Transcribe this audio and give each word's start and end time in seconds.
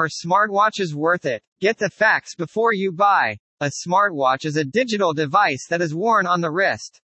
Are 0.00 0.08
smartwatches 0.08 0.94
worth 0.94 1.26
it? 1.26 1.42
Get 1.60 1.76
the 1.76 1.90
facts 1.90 2.34
before 2.34 2.72
you 2.72 2.90
buy. 2.90 3.36
A 3.60 3.70
smartwatch 3.86 4.46
is 4.46 4.56
a 4.56 4.64
digital 4.64 5.12
device 5.12 5.66
that 5.68 5.82
is 5.82 5.94
worn 5.94 6.26
on 6.26 6.40
the 6.40 6.50
wrist. 6.50 7.02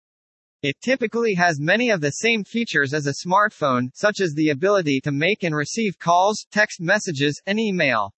It 0.62 0.76
typically 0.80 1.34
has 1.34 1.58
many 1.58 1.90
of 1.90 2.00
the 2.00 2.12
same 2.12 2.44
features 2.44 2.94
as 2.94 3.08
a 3.08 3.26
smartphone, 3.26 3.88
such 3.94 4.20
as 4.20 4.32
the 4.32 4.50
ability 4.50 5.00
to 5.00 5.10
make 5.10 5.42
and 5.42 5.56
receive 5.56 5.98
calls, 5.98 6.46
text 6.52 6.80
messages, 6.80 7.42
and 7.46 7.58
email. 7.58 8.14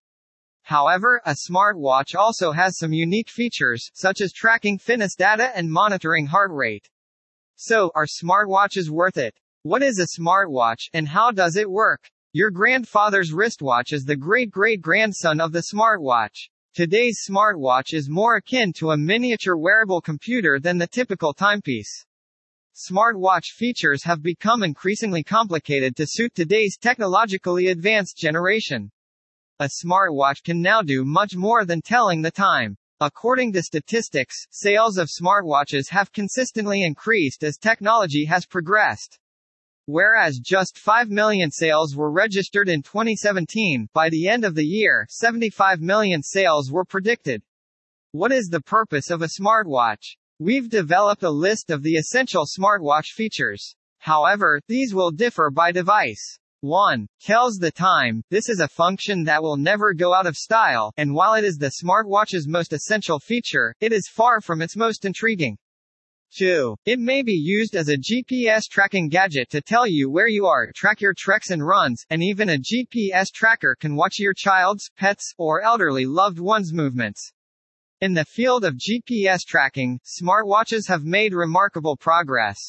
However, 0.61 1.23
a 1.25 1.35
smartwatch 1.49 2.13
also 2.13 2.51
has 2.51 2.77
some 2.77 2.93
unique 2.93 3.31
features, 3.31 3.89
such 3.95 4.21
as 4.21 4.31
tracking 4.31 4.77
fitness 4.77 5.15
data 5.15 5.57
and 5.57 5.71
monitoring 5.71 6.27
heart 6.27 6.51
rate. 6.51 6.87
So, 7.55 7.89
are 7.95 8.05
smartwatches 8.05 8.89
worth 8.89 9.17
it? 9.17 9.33
What 9.63 9.81
is 9.81 9.97
a 9.97 10.21
smartwatch, 10.21 10.81
and 10.93 11.07
how 11.07 11.31
does 11.31 11.55
it 11.55 11.71
work? 11.71 12.11
Your 12.33 12.51
grandfather's 12.51 13.31
wristwatch 13.31 13.93
is 13.93 14.03
the 14.03 14.17
great-great-grandson 14.17 15.39
of 15.39 15.53
the 15.53 15.63
smartwatch. 15.73 16.49
Today's 16.75 17.21
smartwatch 17.27 17.93
is 17.93 18.09
more 18.09 18.35
akin 18.35 18.73
to 18.73 18.91
a 18.91 18.97
miniature 18.97 19.55
wearable 19.55 20.01
computer 20.01 20.59
than 20.59 20.77
the 20.77 20.87
typical 20.87 21.33
timepiece. 21.33 22.05
Smartwatch 22.75 23.53
features 23.55 24.03
have 24.03 24.21
become 24.21 24.61
increasingly 24.61 25.23
complicated 25.23 25.95
to 25.95 26.05
suit 26.05 26.35
today's 26.35 26.77
technologically 26.77 27.67
advanced 27.67 28.17
generation. 28.17 28.91
A 29.59 29.69
smartwatch 29.81 30.43
can 30.43 30.61
now 30.61 30.81
do 30.81 31.05
much 31.05 31.33
more 31.33 31.63
than 31.63 31.81
telling 31.81 32.21
the 32.21 32.29
time. 32.29 32.75
According 32.99 33.53
to 33.53 33.63
statistics, 33.63 34.35
sales 34.51 34.97
of 34.97 35.07
smartwatches 35.07 35.89
have 35.91 36.11
consistently 36.11 36.83
increased 36.83 37.45
as 37.45 37.57
technology 37.57 38.25
has 38.25 38.45
progressed. 38.45 39.17
Whereas 39.89 40.39
just 40.39 40.77
5 40.77 41.09
million 41.09 41.49
sales 41.49 41.95
were 41.95 42.11
registered 42.11 42.67
in 42.67 42.83
2017, 42.83 43.87
by 43.93 44.09
the 44.09 44.27
end 44.27 44.43
of 44.43 44.53
the 44.53 44.65
year, 44.65 45.07
75 45.09 45.79
million 45.79 46.21
sales 46.21 46.69
were 46.69 46.83
predicted. 46.83 47.41
What 48.11 48.33
is 48.33 48.49
the 48.49 48.59
purpose 48.59 49.09
of 49.09 49.21
a 49.21 49.29
smartwatch? 49.39 50.17
We've 50.39 50.69
developed 50.69 51.23
a 51.23 51.29
list 51.29 51.69
of 51.69 51.83
the 51.83 51.95
essential 51.95 52.43
smartwatch 52.45 53.13
features. 53.15 53.75
However, 53.99 54.59
these 54.67 54.93
will 54.93 55.11
differ 55.11 55.49
by 55.49 55.71
device. 55.71 56.37
1. 56.59 57.07
Tells 57.21 57.55
the 57.55 57.71
time. 57.71 58.21
This 58.29 58.49
is 58.49 58.59
a 58.59 58.67
function 58.67 59.23
that 59.23 59.41
will 59.41 59.55
never 59.55 59.93
go 59.93 60.13
out 60.13 60.27
of 60.27 60.35
style, 60.35 60.91
and 60.97 61.13
while 61.13 61.35
it 61.35 61.45
is 61.45 61.55
the 61.55 61.71
smartwatch's 61.81 62.45
most 62.45 62.73
essential 62.73 63.19
feature, 63.19 63.73
it 63.79 63.93
is 63.93 64.09
far 64.09 64.41
from 64.41 64.61
its 64.61 64.75
most 64.75 65.05
intriguing. 65.05 65.57
2. 66.35 66.75
It 66.85 66.99
may 66.99 67.23
be 67.23 67.33
used 67.33 67.75
as 67.75 67.89
a 67.89 67.97
GPS 67.97 68.69
tracking 68.69 69.09
gadget 69.09 69.49
to 69.51 69.61
tell 69.61 69.87
you 69.87 70.09
where 70.09 70.27
you 70.27 70.45
are, 70.45 70.71
track 70.75 71.01
your 71.01 71.13
treks 71.17 71.49
and 71.49 71.65
runs, 71.65 72.05
and 72.09 72.23
even 72.23 72.49
a 72.49 72.57
GPS 72.57 73.31
tracker 73.31 73.75
can 73.79 73.95
watch 73.95 74.19
your 74.19 74.33
child's, 74.33 74.89
pets, 74.97 75.33
or 75.37 75.61
elderly 75.61 76.05
loved 76.05 76.39
one's 76.39 76.73
movements. 76.73 77.31
In 78.01 78.13
the 78.13 78.25
field 78.25 78.63
of 78.63 78.75
GPS 78.75 79.43
tracking, 79.43 79.99
smartwatches 80.05 80.87
have 80.87 81.03
made 81.03 81.33
remarkable 81.33 81.97
progress. 81.97 82.59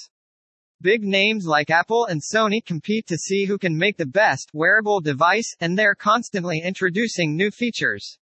Big 0.80 1.02
names 1.02 1.44
like 1.44 1.70
Apple 1.70 2.06
and 2.06 2.22
Sony 2.22 2.64
compete 2.64 3.06
to 3.08 3.18
see 3.18 3.44
who 3.44 3.58
can 3.58 3.76
make 3.76 3.96
the 3.96 4.06
best 4.06 4.50
wearable 4.54 5.00
device, 5.00 5.54
and 5.60 5.76
they're 5.76 5.94
constantly 5.94 6.62
introducing 6.64 7.36
new 7.36 7.50
features. 7.50 8.18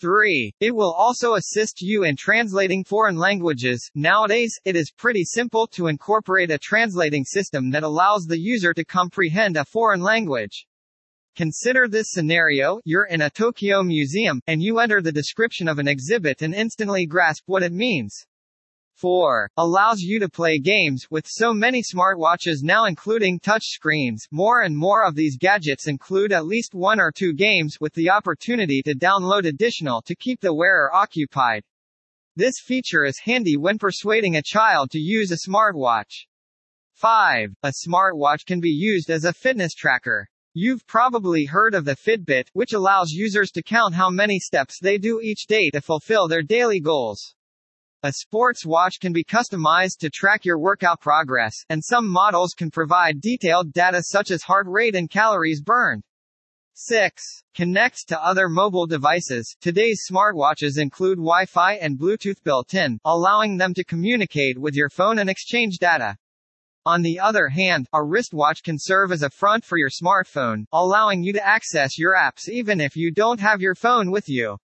3. 0.00 0.54
It 0.60 0.74
will 0.74 0.92
also 0.92 1.34
assist 1.34 1.82
you 1.82 2.04
in 2.04 2.14
translating 2.14 2.84
foreign 2.84 3.16
languages. 3.16 3.90
Nowadays, 3.94 4.58
it 4.64 4.76
is 4.76 4.92
pretty 4.92 5.24
simple 5.24 5.66
to 5.68 5.88
incorporate 5.88 6.50
a 6.50 6.58
translating 6.58 7.24
system 7.24 7.70
that 7.70 7.82
allows 7.82 8.26
the 8.26 8.38
user 8.38 8.72
to 8.74 8.84
comprehend 8.84 9.56
a 9.56 9.64
foreign 9.64 10.00
language. 10.00 10.66
Consider 11.34 11.88
this 11.88 12.10
scenario, 12.10 12.80
you're 12.84 13.06
in 13.06 13.22
a 13.22 13.30
Tokyo 13.30 13.82
museum, 13.82 14.40
and 14.46 14.62
you 14.62 14.78
enter 14.78 15.00
the 15.00 15.12
description 15.12 15.68
of 15.68 15.78
an 15.78 15.88
exhibit 15.88 16.42
and 16.42 16.54
instantly 16.54 17.06
grasp 17.06 17.44
what 17.46 17.62
it 17.62 17.72
means. 17.72 18.26
4. 18.98 19.48
Allows 19.56 20.00
you 20.00 20.18
to 20.18 20.28
play 20.28 20.58
games, 20.58 21.06
with 21.08 21.24
so 21.28 21.54
many 21.54 21.82
smartwatches 21.82 22.64
now 22.64 22.86
including 22.86 23.38
touch 23.38 23.62
screens. 23.64 24.26
More 24.32 24.62
and 24.62 24.76
more 24.76 25.06
of 25.06 25.14
these 25.14 25.36
gadgets 25.36 25.86
include 25.86 26.32
at 26.32 26.46
least 26.46 26.74
one 26.74 26.98
or 26.98 27.12
two 27.12 27.32
games, 27.32 27.76
with 27.80 27.94
the 27.94 28.10
opportunity 28.10 28.82
to 28.82 28.96
download 28.96 29.46
additional 29.46 30.02
to 30.02 30.16
keep 30.16 30.40
the 30.40 30.52
wearer 30.52 30.92
occupied. 30.92 31.62
This 32.34 32.60
feature 32.60 33.04
is 33.04 33.20
handy 33.20 33.56
when 33.56 33.78
persuading 33.78 34.34
a 34.34 34.42
child 34.42 34.90
to 34.90 34.98
use 34.98 35.30
a 35.30 35.48
smartwatch. 35.48 36.26
5. 36.94 37.50
A 37.62 37.72
smartwatch 37.86 38.44
can 38.46 38.58
be 38.58 38.70
used 38.70 39.10
as 39.10 39.24
a 39.24 39.32
fitness 39.32 39.74
tracker. 39.74 40.28
You've 40.54 40.84
probably 40.88 41.44
heard 41.44 41.74
of 41.74 41.84
the 41.84 41.94
Fitbit, 41.94 42.48
which 42.52 42.72
allows 42.72 43.12
users 43.12 43.52
to 43.52 43.62
count 43.62 43.94
how 43.94 44.10
many 44.10 44.40
steps 44.40 44.80
they 44.80 44.98
do 44.98 45.20
each 45.20 45.46
day 45.46 45.70
to 45.70 45.80
fulfill 45.80 46.26
their 46.26 46.42
daily 46.42 46.80
goals. 46.80 47.36
A 48.04 48.12
sports 48.12 48.64
watch 48.64 49.00
can 49.00 49.12
be 49.12 49.24
customized 49.24 49.98
to 49.98 50.08
track 50.08 50.44
your 50.44 50.60
workout 50.60 51.00
progress, 51.00 51.64
and 51.68 51.82
some 51.82 52.08
models 52.08 52.54
can 52.56 52.70
provide 52.70 53.20
detailed 53.20 53.72
data 53.72 54.04
such 54.04 54.30
as 54.30 54.44
heart 54.44 54.68
rate 54.68 54.94
and 54.94 55.10
calories 55.10 55.60
burned. 55.60 56.04
6. 56.74 57.20
Connects 57.56 58.04
to 58.04 58.24
other 58.24 58.48
mobile 58.48 58.86
devices. 58.86 59.56
Today's 59.60 60.04
smartwatches 60.08 60.78
include 60.78 61.18
Wi-Fi 61.18 61.74
and 61.74 61.98
Bluetooth 61.98 62.40
built-in, 62.44 63.00
allowing 63.04 63.56
them 63.56 63.74
to 63.74 63.82
communicate 63.82 64.60
with 64.60 64.76
your 64.76 64.90
phone 64.90 65.18
and 65.18 65.28
exchange 65.28 65.78
data. 65.78 66.16
On 66.86 67.02
the 67.02 67.18
other 67.18 67.48
hand, 67.48 67.88
a 67.92 68.04
wristwatch 68.04 68.62
can 68.62 68.76
serve 68.78 69.10
as 69.10 69.24
a 69.24 69.30
front 69.30 69.64
for 69.64 69.76
your 69.76 69.90
smartphone, 69.90 70.66
allowing 70.72 71.24
you 71.24 71.32
to 71.32 71.44
access 71.44 71.98
your 71.98 72.14
apps 72.14 72.48
even 72.48 72.80
if 72.80 72.94
you 72.94 73.10
don't 73.10 73.40
have 73.40 73.60
your 73.60 73.74
phone 73.74 74.12
with 74.12 74.28
you. 74.28 74.56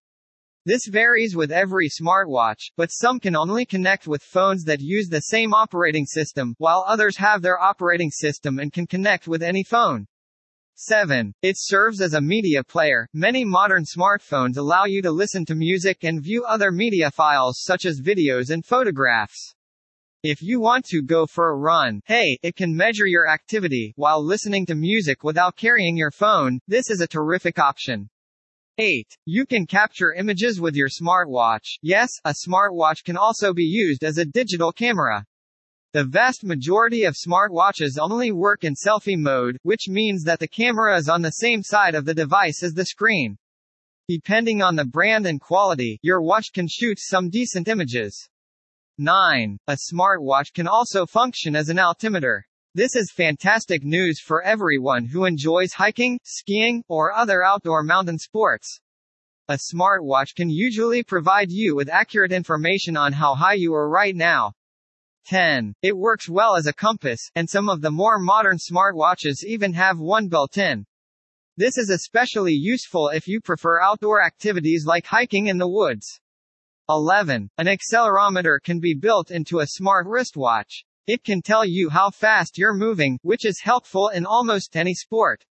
This 0.66 0.86
varies 0.86 1.36
with 1.36 1.52
every 1.52 1.90
smartwatch, 1.90 2.70
but 2.76 2.88
some 2.90 3.20
can 3.20 3.36
only 3.36 3.66
connect 3.66 4.06
with 4.06 4.22
phones 4.22 4.64
that 4.64 4.80
use 4.80 5.08
the 5.08 5.20
same 5.20 5.52
operating 5.52 6.06
system, 6.06 6.54
while 6.56 6.86
others 6.88 7.18
have 7.18 7.42
their 7.42 7.60
operating 7.60 8.10
system 8.10 8.58
and 8.58 8.72
can 8.72 8.86
connect 8.86 9.28
with 9.28 9.42
any 9.42 9.62
phone. 9.62 10.06
7. 10.76 11.34
It 11.42 11.56
serves 11.58 12.00
as 12.00 12.14
a 12.14 12.20
media 12.20 12.64
player. 12.64 13.06
Many 13.12 13.44
modern 13.44 13.84
smartphones 13.84 14.56
allow 14.56 14.86
you 14.86 15.02
to 15.02 15.12
listen 15.12 15.44
to 15.44 15.54
music 15.54 16.02
and 16.02 16.22
view 16.22 16.44
other 16.44 16.72
media 16.72 17.10
files 17.10 17.60
such 17.62 17.84
as 17.84 18.00
videos 18.00 18.48
and 18.48 18.64
photographs. 18.64 19.54
If 20.22 20.40
you 20.40 20.60
want 20.60 20.86
to 20.86 21.02
go 21.02 21.26
for 21.26 21.50
a 21.50 21.58
run, 21.58 22.00
hey, 22.06 22.38
it 22.42 22.56
can 22.56 22.74
measure 22.74 23.06
your 23.06 23.28
activity 23.28 23.92
while 23.96 24.24
listening 24.24 24.64
to 24.66 24.74
music 24.74 25.22
without 25.22 25.56
carrying 25.56 25.98
your 25.98 26.10
phone. 26.10 26.58
This 26.66 26.88
is 26.88 27.02
a 27.02 27.06
terrific 27.06 27.58
option. 27.58 28.08
8. 28.78 29.06
You 29.24 29.46
can 29.46 29.66
capture 29.66 30.14
images 30.14 30.60
with 30.60 30.74
your 30.74 30.88
smartwatch. 30.88 31.78
Yes, 31.80 32.10
a 32.24 32.34
smartwatch 32.46 33.04
can 33.04 33.16
also 33.16 33.54
be 33.54 33.62
used 33.62 34.02
as 34.02 34.18
a 34.18 34.24
digital 34.24 34.72
camera. 34.72 35.24
The 35.92 36.04
vast 36.04 36.42
majority 36.42 37.04
of 37.04 37.14
smartwatches 37.14 37.98
only 38.00 38.32
work 38.32 38.64
in 38.64 38.74
selfie 38.74 39.16
mode, 39.16 39.58
which 39.62 39.86
means 39.88 40.24
that 40.24 40.40
the 40.40 40.48
camera 40.48 40.96
is 40.96 41.08
on 41.08 41.22
the 41.22 41.30
same 41.30 41.62
side 41.62 41.94
of 41.94 42.04
the 42.04 42.14
device 42.14 42.64
as 42.64 42.72
the 42.72 42.84
screen. 42.84 43.38
Depending 44.08 44.60
on 44.60 44.74
the 44.74 44.84
brand 44.84 45.24
and 45.24 45.40
quality, 45.40 46.00
your 46.02 46.20
watch 46.20 46.46
can 46.52 46.66
shoot 46.68 46.98
some 46.98 47.30
decent 47.30 47.68
images. 47.68 48.28
9. 48.98 49.56
A 49.68 49.78
smartwatch 49.92 50.52
can 50.52 50.66
also 50.66 51.06
function 51.06 51.54
as 51.54 51.68
an 51.68 51.78
altimeter. 51.78 52.44
This 52.76 52.96
is 52.96 53.12
fantastic 53.12 53.84
news 53.84 54.18
for 54.18 54.42
everyone 54.42 55.04
who 55.04 55.26
enjoys 55.26 55.74
hiking, 55.74 56.18
skiing, 56.24 56.82
or 56.88 57.12
other 57.12 57.44
outdoor 57.44 57.84
mountain 57.84 58.18
sports. 58.18 58.80
A 59.46 59.60
smartwatch 59.72 60.34
can 60.34 60.50
usually 60.50 61.04
provide 61.04 61.52
you 61.52 61.76
with 61.76 61.88
accurate 61.88 62.32
information 62.32 62.96
on 62.96 63.12
how 63.12 63.36
high 63.36 63.54
you 63.54 63.72
are 63.74 63.88
right 63.88 64.16
now. 64.16 64.54
10. 65.26 65.76
It 65.82 65.96
works 65.96 66.28
well 66.28 66.56
as 66.56 66.66
a 66.66 66.72
compass, 66.72 67.20
and 67.36 67.48
some 67.48 67.68
of 67.68 67.80
the 67.80 67.92
more 67.92 68.18
modern 68.18 68.58
smartwatches 68.58 69.44
even 69.46 69.72
have 69.74 70.00
one 70.00 70.26
built 70.26 70.58
in. 70.58 70.84
This 71.56 71.78
is 71.78 71.90
especially 71.90 72.54
useful 72.54 73.08
if 73.10 73.28
you 73.28 73.40
prefer 73.40 73.80
outdoor 73.80 74.20
activities 74.20 74.84
like 74.84 75.06
hiking 75.06 75.46
in 75.46 75.58
the 75.58 75.68
woods. 75.68 76.20
11. 76.88 77.50
An 77.56 77.66
accelerometer 77.66 78.60
can 78.60 78.80
be 78.80 78.94
built 78.94 79.30
into 79.30 79.60
a 79.60 79.68
smart 79.68 80.08
wristwatch. 80.08 80.84
It 81.06 81.22
can 81.22 81.42
tell 81.42 81.66
you 81.66 81.90
how 81.90 82.08
fast 82.08 82.56
you're 82.56 82.72
moving, 82.72 83.18
which 83.22 83.44
is 83.44 83.60
helpful 83.60 84.08
in 84.08 84.24
almost 84.24 84.74
any 84.74 84.94
sport. 84.94 85.44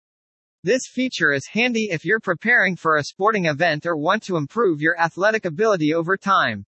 This 0.65 0.83
feature 0.91 1.33
is 1.33 1.47
handy 1.47 1.89
if 1.91 2.07
you're 2.07 2.21
preparing 2.21 2.75
for 2.75 2.97
a 2.97 3.05
sporting 3.05 3.45
event 3.45 3.85
or 3.85 3.99
want 3.99 4.23
to 4.23 4.39
improve 4.39 4.81
your 4.81 4.99
athletic 4.99 5.45
ability 5.45 5.93
over 5.93 6.17
time. 6.17 6.65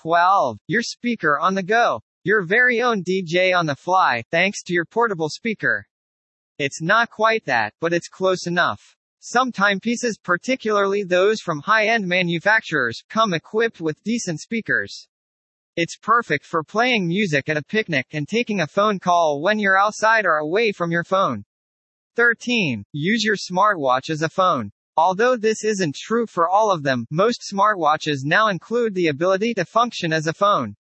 12. 0.00 0.58
Your 0.68 0.80
speaker 0.82 1.38
on 1.38 1.54
the 1.54 1.62
go. 1.62 2.00
Your 2.24 2.46
very 2.46 2.80
own 2.80 3.02
DJ 3.04 3.54
on 3.54 3.66
the 3.66 3.76
fly, 3.76 4.22
thanks 4.30 4.62
to 4.62 4.72
your 4.72 4.86
portable 4.86 5.28
speaker. 5.28 5.86
It's 6.58 6.80
not 6.80 7.10
quite 7.10 7.44
that, 7.44 7.74
but 7.78 7.92
it's 7.92 8.08
close 8.08 8.46
enough. 8.46 8.96
Some 9.20 9.52
timepieces, 9.52 10.16
particularly 10.16 11.02
those 11.02 11.40
from 11.40 11.60
high-end 11.60 12.06
manufacturers, 12.06 13.02
come 13.10 13.34
equipped 13.34 13.82
with 13.82 14.02
decent 14.02 14.40
speakers. 14.40 15.08
It's 15.80 15.96
perfect 15.96 16.44
for 16.44 16.64
playing 16.64 17.06
music 17.06 17.48
at 17.48 17.56
a 17.56 17.62
picnic 17.62 18.06
and 18.10 18.26
taking 18.26 18.62
a 18.62 18.66
phone 18.66 18.98
call 18.98 19.40
when 19.40 19.60
you're 19.60 19.78
outside 19.78 20.26
or 20.26 20.38
away 20.38 20.72
from 20.72 20.90
your 20.90 21.04
phone. 21.04 21.44
13. 22.16 22.82
Use 22.90 23.22
your 23.22 23.36
smartwatch 23.36 24.10
as 24.10 24.22
a 24.22 24.28
phone. 24.28 24.72
Although 24.96 25.36
this 25.36 25.62
isn't 25.62 25.94
true 25.94 26.26
for 26.26 26.48
all 26.48 26.72
of 26.72 26.82
them, 26.82 27.06
most 27.12 27.42
smartwatches 27.54 28.24
now 28.24 28.48
include 28.48 28.92
the 28.92 29.06
ability 29.06 29.54
to 29.54 29.64
function 29.64 30.12
as 30.12 30.26
a 30.26 30.32
phone. 30.32 30.74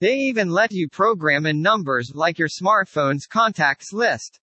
They 0.00 0.14
even 0.14 0.48
let 0.48 0.72
you 0.72 0.88
program 0.88 1.44
in 1.44 1.60
numbers 1.60 2.12
like 2.14 2.38
your 2.38 2.48
smartphone's 2.48 3.26
contacts 3.26 3.92
list. 3.92 4.40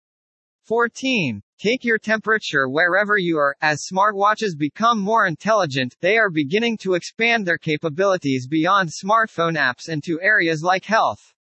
14. 0.65 1.45
Take 1.59 1.85
your 1.85 1.99
temperature 1.99 2.69
wherever 2.69 3.17
you 3.17 3.39
are. 3.39 3.57
As 3.63 3.89
smartwatches 3.91 4.59
become 4.59 5.01
more 5.01 5.27
intelligent, 5.27 5.97
they 6.03 6.19
are 6.19 6.29
beginning 6.29 6.77
to 6.83 6.93
expand 6.93 7.47
their 7.47 7.57
capabilities 7.57 8.47
beyond 8.47 8.91
smartphone 8.91 9.57
apps 9.57 9.89
into 9.89 10.21
areas 10.21 10.63
like 10.63 10.85
health. 10.85 11.33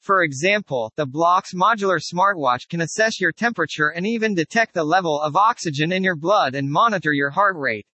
For 0.00 0.22
example, 0.22 0.90
the 0.96 1.04
Blocks 1.04 1.52
modular 1.52 2.00
smartwatch 2.00 2.66
can 2.70 2.80
assess 2.80 3.20
your 3.20 3.30
temperature 3.30 3.88
and 3.88 4.06
even 4.06 4.34
detect 4.34 4.72
the 4.72 4.84
level 4.84 5.20
of 5.20 5.36
oxygen 5.36 5.92
in 5.92 6.02
your 6.02 6.16
blood 6.16 6.54
and 6.54 6.70
monitor 6.70 7.12
your 7.12 7.30
heart 7.30 7.56
rate. 7.58 7.86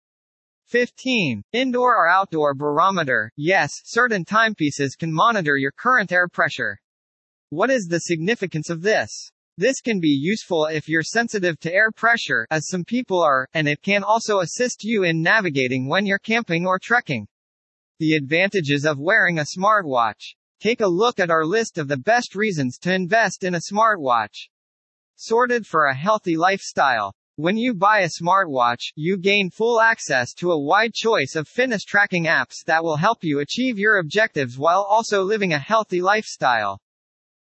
15. 0.66 1.42
Indoor 1.52 1.96
or 1.96 2.08
outdoor 2.08 2.54
barometer. 2.54 3.32
Yes, 3.36 3.72
certain 3.84 4.24
timepieces 4.24 4.94
can 4.94 5.12
monitor 5.12 5.56
your 5.56 5.72
current 5.72 6.12
air 6.12 6.28
pressure. 6.28 6.78
What 7.50 7.68
is 7.68 7.88
the 7.88 7.98
significance 7.98 8.70
of 8.70 8.82
this? 8.82 9.32
This 9.60 9.80
can 9.80 9.98
be 9.98 10.06
useful 10.06 10.66
if 10.66 10.88
you're 10.88 11.02
sensitive 11.02 11.58
to 11.58 11.74
air 11.74 11.90
pressure, 11.90 12.46
as 12.48 12.68
some 12.68 12.84
people 12.84 13.20
are, 13.20 13.48
and 13.54 13.66
it 13.66 13.82
can 13.82 14.04
also 14.04 14.38
assist 14.38 14.84
you 14.84 15.02
in 15.02 15.20
navigating 15.20 15.88
when 15.88 16.06
you're 16.06 16.20
camping 16.20 16.64
or 16.64 16.78
trekking. 16.78 17.26
The 17.98 18.12
advantages 18.12 18.84
of 18.84 19.00
wearing 19.00 19.40
a 19.40 19.46
smartwatch. 19.58 20.36
Take 20.60 20.80
a 20.80 20.86
look 20.86 21.18
at 21.18 21.32
our 21.32 21.44
list 21.44 21.76
of 21.76 21.88
the 21.88 21.96
best 21.96 22.36
reasons 22.36 22.78
to 22.82 22.94
invest 22.94 23.42
in 23.42 23.56
a 23.56 23.60
smartwatch. 23.72 24.46
Sorted 25.16 25.66
for 25.66 25.86
a 25.86 25.96
healthy 25.96 26.36
lifestyle. 26.36 27.12
When 27.34 27.56
you 27.56 27.74
buy 27.74 28.02
a 28.02 28.22
smartwatch, 28.22 28.92
you 28.94 29.16
gain 29.16 29.50
full 29.50 29.80
access 29.80 30.34
to 30.34 30.52
a 30.52 30.62
wide 30.62 30.94
choice 30.94 31.34
of 31.34 31.48
fitness 31.48 31.82
tracking 31.82 32.26
apps 32.26 32.62
that 32.66 32.84
will 32.84 32.98
help 32.98 33.24
you 33.24 33.40
achieve 33.40 33.76
your 33.76 33.98
objectives 33.98 34.56
while 34.56 34.86
also 34.88 35.24
living 35.24 35.52
a 35.52 35.58
healthy 35.58 36.00
lifestyle. 36.00 36.78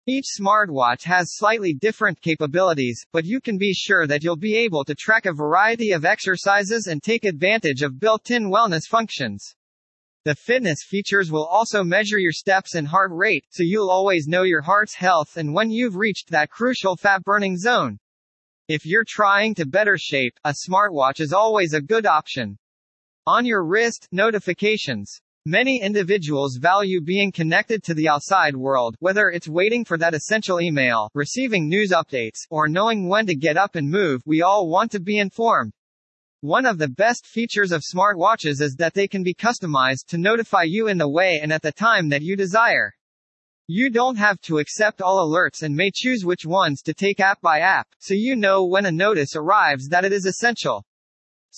Each 0.10 0.28
smartwatch 0.40 1.04
has 1.04 1.36
slightly 1.36 1.74
different 1.74 2.22
capabilities, 2.22 3.06
but 3.12 3.26
you 3.26 3.42
can 3.42 3.58
be 3.58 3.74
sure 3.74 4.08
that 4.08 4.24
you'll 4.24 4.38
be 4.38 4.56
able 4.56 4.86
to 4.86 4.96
track 4.96 5.26
a 5.26 5.34
variety 5.34 5.92
of 5.92 6.06
exercises 6.06 6.88
and 6.88 7.04
take 7.04 7.26
advantage 7.26 7.82
of 7.82 8.00
built-in 8.00 8.50
wellness 8.50 8.84
functions. 8.88 9.54
The 10.24 10.34
fitness 10.34 10.80
features 10.88 11.30
will 11.30 11.46
also 11.46 11.84
measure 11.84 12.20
your 12.20 12.32
steps 12.32 12.76
and 12.76 12.88
heart 12.88 13.12
rate, 13.14 13.44
so 13.50 13.64
you'll 13.64 13.90
always 13.90 14.28
know 14.28 14.44
your 14.44 14.62
heart's 14.62 14.96
health 14.96 15.36
and 15.36 15.54
when 15.54 15.72
you've 15.72 15.98
reached 15.98 16.30
that 16.30 16.52
crucial 16.52 16.96
fat 16.96 17.26
burning 17.26 17.58
zone. 17.58 18.00
If 18.70 18.86
you're 18.86 19.06
trying 19.06 19.56
to 19.56 19.66
better 19.66 19.98
shape, 19.98 20.40
a 20.46 20.54
smartwatch 20.54 21.20
is 21.20 21.34
always 21.34 21.74
a 21.74 21.82
good 21.82 22.06
option. 22.06 22.58
On 23.26 23.46
your 23.46 23.66
wrist, 23.66 24.08
notifications. 24.14 25.20
Many 25.50 25.80
individuals 25.82 26.58
value 26.58 27.00
being 27.00 27.32
connected 27.32 27.82
to 27.84 27.94
the 27.94 28.10
outside 28.10 28.54
world, 28.54 28.98
whether 29.00 29.30
it's 29.30 29.48
waiting 29.48 29.86
for 29.86 29.98
that 29.98 30.14
essential 30.14 30.60
email, 30.60 31.10
receiving 31.14 31.70
news 31.70 31.92
updates, 31.92 32.40
or 32.50 32.68
knowing 32.68 33.08
when 33.08 33.26
to 33.28 33.34
get 33.34 33.56
up 33.56 33.78
and 33.78 33.90
move, 33.90 34.22
we 34.26 34.42
all 34.42 34.68
want 34.70 34.92
to 34.92 35.00
be 35.00 35.20
informed. 35.20 35.72
One 36.42 36.66
of 36.66 36.80
the 36.80 36.90
best 36.90 37.26
features 37.26 37.72
of 37.72 37.82
smartwatches 37.82 38.60
is 38.60 38.76
that 38.80 38.94
they 38.94 39.08
can 39.08 39.24
be 39.24 39.34
customized 39.34 40.08
to 40.08 40.18
notify 40.18 40.64
you 40.64 40.90
in 40.90 40.98
the 40.98 41.08
way 41.08 41.40
and 41.42 41.54
at 41.54 41.62
the 41.62 41.72
time 41.72 42.10
that 42.10 42.24
you 42.24 42.36
desire. 42.36 42.94
You 43.68 43.90
don't 43.90 44.18
have 44.18 44.42
to 44.42 44.58
accept 44.58 45.02
all 45.02 45.26
alerts 45.26 45.64
and 45.64 45.74
may 45.74 45.92
choose 45.96 46.26
which 46.26 46.46
ones 46.46 46.82
to 46.82 46.94
take 46.94 47.22
app 47.22 47.40
by 47.40 47.62
app, 47.62 47.88
so 48.00 48.14
you 48.14 48.36
know 48.36 48.66
when 48.66 48.86
a 48.86 48.92
notice 48.92 49.34
arrives 49.34 49.88
that 49.88 50.04
it 50.04 50.12
is 50.12 50.26
essential. 50.26 50.84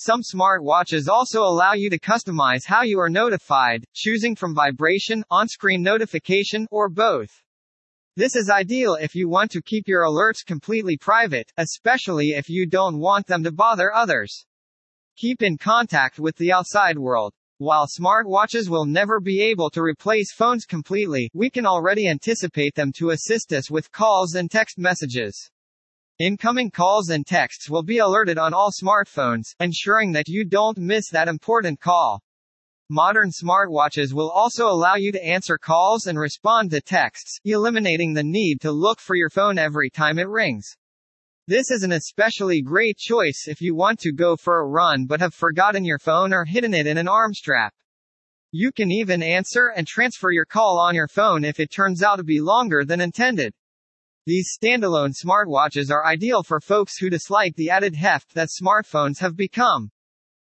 Some 0.02 0.22
smartwatches 0.22 1.08
also 1.08 1.42
allow 1.42 1.74
you 1.74 1.90
to 1.90 1.98
customize 1.98 2.64
how 2.64 2.84
you 2.84 2.98
are 3.00 3.10
notified, 3.10 3.84
choosing 3.92 4.34
from 4.34 4.54
vibration, 4.54 5.22
on-screen 5.30 5.82
notification, 5.82 6.66
or 6.70 6.88
both. 6.88 7.28
This 8.16 8.34
is 8.34 8.48
ideal 8.48 8.94
if 8.94 9.14
you 9.14 9.28
want 9.28 9.50
to 9.50 9.60
keep 9.60 9.86
your 9.86 10.04
alerts 10.04 10.42
completely 10.42 10.96
private, 10.96 11.52
especially 11.58 12.28
if 12.28 12.48
you 12.48 12.66
don't 12.66 12.98
want 12.98 13.26
them 13.26 13.44
to 13.44 13.52
bother 13.52 13.92
others. 13.92 14.46
Keep 15.18 15.42
in 15.42 15.58
contact 15.58 16.18
with 16.18 16.34
the 16.36 16.50
outside 16.50 16.96
world. 16.96 17.34
While 17.58 17.86
smartwatches 17.86 18.70
will 18.70 18.86
never 18.86 19.20
be 19.20 19.42
able 19.42 19.68
to 19.68 19.82
replace 19.82 20.32
phones 20.32 20.64
completely, 20.64 21.28
we 21.34 21.50
can 21.50 21.66
already 21.66 22.08
anticipate 22.08 22.74
them 22.74 22.90
to 22.96 23.10
assist 23.10 23.52
us 23.52 23.70
with 23.70 23.92
calls 23.92 24.34
and 24.34 24.50
text 24.50 24.78
messages. 24.78 25.50
Incoming 26.20 26.70
calls 26.70 27.08
and 27.08 27.26
texts 27.26 27.70
will 27.70 27.82
be 27.82 27.96
alerted 27.96 28.36
on 28.36 28.52
all 28.52 28.70
smartphones, 28.70 29.54
ensuring 29.58 30.12
that 30.12 30.28
you 30.28 30.44
don't 30.44 30.76
miss 30.76 31.08
that 31.08 31.28
important 31.28 31.80
call. 31.80 32.22
Modern 32.90 33.30
smartwatches 33.30 34.12
will 34.12 34.30
also 34.30 34.66
allow 34.66 34.96
you 34.96 35.12
to 35.12 35.24
answer 35.24 35.56
calls 35.56 36.08
and 36.08 36.18
respond 36.18 36.72
to 36.72 36.82
texts, 36.82 37.40
eliminating 37.46 38.12
the 38.12 38.22
need 38.22 38.60
to 38.60 38.70
look 38.70 39.00
for 39.00 39.16
your 39.16 39.30
phone 39.30 39.56
every 39.56 39.88
time 39.88 40.18
it 40.18 40.28
rings. 40.28 40.76
This 41.46 41.70
is 41.70 41.84
an 41.84 41.92
especially 41.92 42.60
great 42.60 42.98
choice 42.98 43.46
if 43.46 43.62
you 43.62 43.74
want 43.74 43.98
to 44.00 44.12
go 44.12 44.36
for 44.36 44.60
a 44.60 44.68
run 44.68 45.06
but 45.06 45.20
have 45.20 45.32
forgotten 45.32 45.86
your 45.86 45.98
phone 45.98 46.34
or 46.34 46.44
hidden 46.44 46.74
it 46.74 46.86
in 46.86 46.98
an 46.98 47.08
arm 47.08 47.32
strap. 47.32 47.72
You 48.52 48.72
can 48.72 48.90
even 48.90 49.22
answer 49.22 49.72
and 49.74 49.86
transfer 49.86 50.30
your 50.30 50.44
call 50.44 50.78
on 50.80 50.94
your 50.94 51.08
phone 51.08 51.46
if 51.46 51.58
it 51.58 51.72
turns 51.72 52.02
out 52.02 52.16
to 52.16 52.24
be 52.24 52.42
longer 52.42 52.84
than 52.84 53.00
intended. 53.00 53.54
These 54.26 54.56
standalone 54.60 55.14
smartwatches 55.14 55.90
are 55.90 56.04
ideal 56.04 56.42
for 56.42 56.60
folks 56.60 56.98
who 56.98 57.08
dislike 57.08 57.56
the 57.56 57.70
added 57.70 57.94
heft 57.94 58.34
that 58.34 58.50
smartphones 58.50 59.18
have 59.20 59.34
become. 59.34 59.90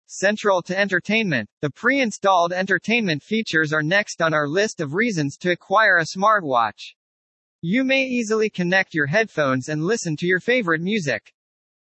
Central 0.06 0.62
to 0.62 0.78
entertainment, 0.78 1.50
the 1.60 1.68
pre-installed 1.68 2.50
entertainment 2.50 3.22
features 3.22 3.74
are 3.74 3.82
next 3.82 4.22
on 4.22 4.32
our 4.32 4.48
list 4.48 4.80
of 4.80 4.94
reasons 4.94 5.36
to 5.36 5.50
acquire 5.50 5.98
a 5.98 6.06
smartwatch. 6.16 6.94
You 7.60 7.84
may 7.84 8.04
easily 8.04 8.48
connect 8.48 8.94
your 8.94 9.06
headphones 9.06 9.68
and 9.68 9.84
listen 9.84 10.16
to 10.16 10.26
your 10.26 10.40
favorite 10.40 10.80
music. 10.80 11.34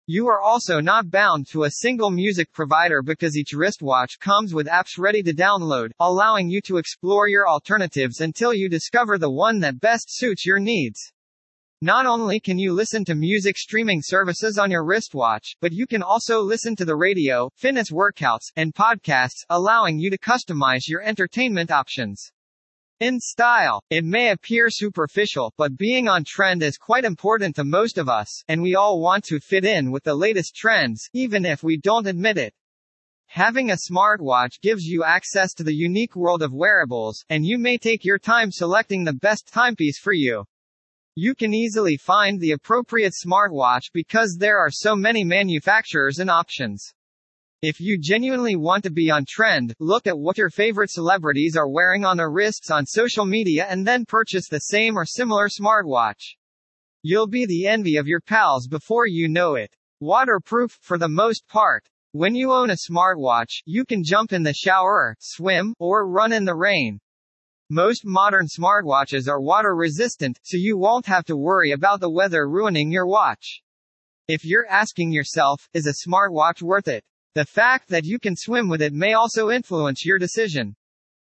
You 0.07 0.29
are 0.29 0.41
also 0.41 0.81
not 0.81 1.11
bound 1.11 1.47
to 1.49 1.65
a 1.65 1.71
single 1.71 2.11
music 2.11 2.53
provider 2.53 3.03
because 3.03 3.37
each 3.37 3.53
wristwatch 3.53 4.19
comes 4.19 4.55
with 4.55 4.67
apps 4.67 4.97
ready 4.97 5.23
to 5.25 5.35
download, 5.35 5.91
allowing 6.01 6.49
you 6.49 6.63
to 6.63 6.79
explore 6.79 7.29
your 7.29 7.47
alternatives 7.47 8.21
until 8.21 8.55
you 8.55 8.71
discover 8.71 9.19
the 9.19 9.31
one 9.31 9.59
that 9.61 9.81
best 9.81 10.07
suits 10.09 10.47
your 10.47 10.59
needs. 10.59 11.13
Not 11.83 12.07
only 12.07 12.41
can 12.41 12.59
you 12.59 12.73
listen 12.73 13.05
to 13.05 13.15
music 13.15 13.59
streaming 13.59 14.01
services 14.03 14.57
on 14.57 14.71
your 14.71 14.83
wristwatch, 14.83 15.57
but 15.61 15.75
you 15.75 15.87
can 15.87 16.03
also 16.03 16.41
listen 16.41 16.75
to 16.77 16.87
the 16.87 16.97
radio, 16.97 17.51
fitness 17.55 17.91
workouts, 17.91 18.51
and 18.57 18.75
podcasts, 18.75 19.45
allowing 19.51 19.99
you 19.99 20.09
to 20.09 20.17
customize 20.17 20.89
your 20.89 21.03
entertainment 21.03 21.71
options. 21.71 22.33
In 22.99 23.21
style, 23.21 23.83
it 23.91 24.07
may 24.07 24.31
appear 24.31 24.71
superficial, 24.71 25.53
but 25.59 25.77
being 25.77 26.09
on 26.09 26.25
trend 26.27 26.63
is 26.63 26.79
quite 26.79 27.05
important 27.05 27.55
to 27.57 27.65
most 27.65 27.99
of 27.99 28.09
us, 28.09 28.43
and 28.49 28.63
we 28.63 28.75
all 28.75 28.99
want 29.03 29.25
to 29.25 29.39
fit 29.39 29.67
in 29.67 29.91
with 29.91 30.05
the 30.05 30.15
latest 30.15 30.57
trends, 30.57 31.11
even 31.13 31.45
if 31.45 31.63
we 31.63 31.77
don't 31.77 32.07
admit 32.07 32.39
it. 32.39 32.55
Having 33.27 33.71
a 33.71 33.77
smartwatch 33.77 34.63
gives 34.63 34.85
you 34.85 35.05
access 35.05 35.53
to 35.53 35.63
the 35.63 35.75
unique 35.75 36.17
world 36.17 36.41
of 36.41 36.55
wearables, 36.55 37.23
and 37.29 37.45
you 37.45 37.59
may 37.59 37.77
take 37.77 38.03
your 38.03 38.19
time 38.19 38.51
selecting 38.51 39.05
the 39.05 39.13
best 39.13 39.53
timepiece 39.53 39.99
for 39.99 40.15
you. 40.15 40.47
You 41.19 41.35
can 41.35 41.55
easily 41.55 41.97
find 41.97 42.39
the 42.39 42.51
appropriate 42.51 43.15
smartwatch 43.15 43.85
because 43.95 44.37
there 44.39 44.59
are 44.59 44.71
so 44.71 44.95
many 44.95 45.25
manufacturers 45.25 46.19
and 46.19 46.29
options. 46.29 46.93
If 47.63 47.81
you 47.81 47.99
genuinely 47.99 48.55
want 48.55 48.85
to 48.85 48.91
be 48.91 49.11
on 49.11 49.25
trend, 49.27 49.75
look 49.81 50.07
at 50.07 50.19
what 50.19 50.37
your 50.37 50.51
favorite 50.51 50.91
celebrities 50.91 51.57
are 51.57 51.71
wearing 51.71 52.05
on 52.05 52.19
their 52.19 52.31
wrists 52.31 52.71
on 52.71 52.85
social 52.85 53.25
media 53.25 53.65
and 53.67 53.87
then 53.87 54.05
purchase 54.05 54.47
the 54.47 54.59
same 54.59 54.99
or 54.99 55.07
similar 55.07 55.49
smartwatch. 55.49 56.37
You'll 57.01 57.29
be 57.29 57.47
the 57.47 57.67
envy 57.67 57.97
of 57.97 58.07
your 58.07 58.21
pals 58.21 58.69
before 58.69 59.07
you 59.07 59.27
know 59.27 59.55
it. 59.55 59.75
Waterproof, 60.01 60.79
for 60.83 60.99
the 60.99 61.09
most 61.09 61.49
part. 61.49 61.89
When 62.13 62.35
you 62.35 62.53
own 62.53 62.69
a 62.69 62.77
smartwatch, 62.91 63.63
you 63.65 63.87
can 63.87 64.05
jump 64.05 64.35
in 64.35 64.43
the 64.43 64.53
shower, 64.53 65.17
swim, 65.19 65.75
or 65.79 66.11
run 66.11 66.35
in 66.35 66.45
the 66.45 66.55
rain. 66.55 67.01
Most 67.71 68.05
modern 68.05 68.47
smartwatches 68.47 69.27
are 69.27 69.41
water 69.41 69.75
resistant, 69.75 70.39
so 70.45 70.57
you 70.57 70.79
won't 70.79 71.07
have 71.07 71.25
to 71.25 71.37
worry 71.37 71.73
about 71.73 71.99
the 71.99 72.09
weather 72.09 72.49
ruining 72.49 72.93
your 72.93 73.09
watch. 73.09 73.61
If 74.29 74.45
you're 74.45 74.69
asking 74.69 75.11
yourself, 75.11 75.69
is 75.75 75.89
a 75.89 76.09
smartwatch 76.09 76.63
worth 76.63 76.87
it? 76.87 77.03
The 77.35 77.45
fact 77.45 77.89
that 77.89 78.05
you 78.05 78.21
can 78.21 78.37
swim 78.37 78.69
with 78.69 78.83
it 78.83 78.93
may 78.93 79.15
also 79.15 79.51
influence 79.51 80.05
your 80.05 80.17
decision. 80.17 80.77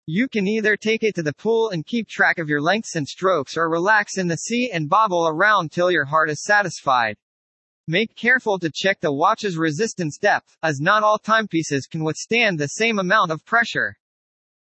You 0.05 0.29
can 0.29 0.47
either 0.47 0.77
take 0.77 1.03
it 1.03 1.15
to 1.15 1.23
the 1.23 1.33
pool 1.33 1.71
and 1.71 1.87
keep 1.87 2.07
track 2.07 2.39
of 2.39 2.51
your 2.51 2.61
lengths 2.61 2.95
and 2.95 3.09
strokes 3.09 3.57
or 3.57 3.71
relax 3.71 4.19
in 4.19 4.29
the 4.29 4.37
sea 4.37 4.71
and 4.71 4.87
bobble 4.87 5.29
around 5.29 5.73
till 5.73 5.91
your 5.91 6.05
heart 6.05 6.29
is 6.29 6.45
satisfied. 6.45 7.17
Make 7.87 8.15
careful 8.15 8.59
to 8.59 8.71
check 8.71 9.01
the 9.01 9.15
watch's 9.15 9.57
resistance 9.57 10.19
depth, 10.19 10.59
as 10.63 10.79
not 10.79 11.03
all 11.03 11.19
timepieces 11.19 11.87
can 11.87 12.05
withstand 12.05 12.59
the 12.59 12.69
same 12.69 12.99
amount 12.99 13.31
of 13.31 13.47
pressure. 13.47 13.97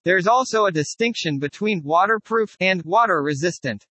There's 0.05 0.27
also 0.27 0.65
a 0.65 0.71
distinction 0.71 1.39
between 1.39 1.81
waterproof 1.83 2.57
and 2.59 2.83
water 2.83 3.21
resistant. 3.21 3.85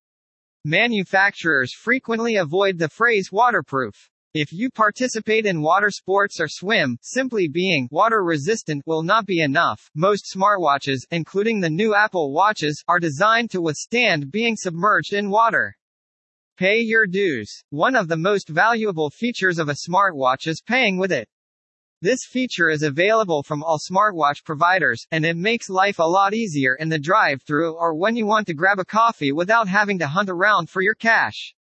Manufacturers 0.65 1.73
frequently 1.73 2.37
avoid 2.37 2.79
the 2.79 2.89
phrase 2.89 3.31
waterproof. 3.33 4.11
If 4.35 4.53
you 4.53 4.71
participate 4.71 5.45
in 5.47 5.61
water 5.61 5.91
sports 5.91 6.41
or 6.41 6.49
swim, 6.49 6.99
simply 7.03 7.49
being 7.49 7.89
water 7.91 8.23
resistant 8.23 8.83
will 8.87 9.03
not 9.03 9.27
be 9.27 9.41
enough. 9.41 9.91
Most 9.95 10.33
smartwatches, 10.35 11.01
including 11.11 11.61
the 11.61 11.69
new 11.69 11.95
Apple 11.95 12.33
Watches, 12.33 12.85
are 12.89 13.01
designed 13.01 13.51
to 13.51 13.61
withstand 13.61 14.31
being 14.31 14.57
submerged 14.57 15.13
in 15.15 15.31
water. 15.31 15.75
Pay 16.59 16.81
your 16.81 17.07
dues. 17.07 17.65
One 17.71 17.97
of 17.97 18.09
the 18.09 18.17
most 18.17 18.49
valuable 18.49 19.11
features 19.11 19.59
of 19.59 19.69
a 19.69 19.77
smartwatch 19.89 20.47
is 20.47 20.61
paying 20.61 20.99
with 20.99 21.11
it. 21.11 21.29
This 22.03 22.27
feature 22.29 22.69
is 22.69 22.83
available 22.83 23.45
from 23.45 23.63
all 23.63 23.79
smartwatch 23.79 24.43
providers, 24.45 25.07
and 25.13 25.25
it 25.25 25.37
makes 25.37 25.71
life 25.71 26.01
a 26.01 26.03
lot 26.03 26.35
easier 26.35 26.75
in 26.75 26.89
the 26.89 26.99
drive-through 26.99 27.77
or 27.77 27.95
when 27.95 28.17
you 28.17 28.27
want 28.27 28.49
to 28.49 28.55
grab 28.55 28.81
a 28.81 28.85
coffee 28.85 29.31
without 29.31 29.69
having 29.69 30.01
to 30.01 30.09
hunt 30.09 30.29
around 30.29 30.69
for 30.69 30.83
your 30.83 30.97
cash. 30.97 31.55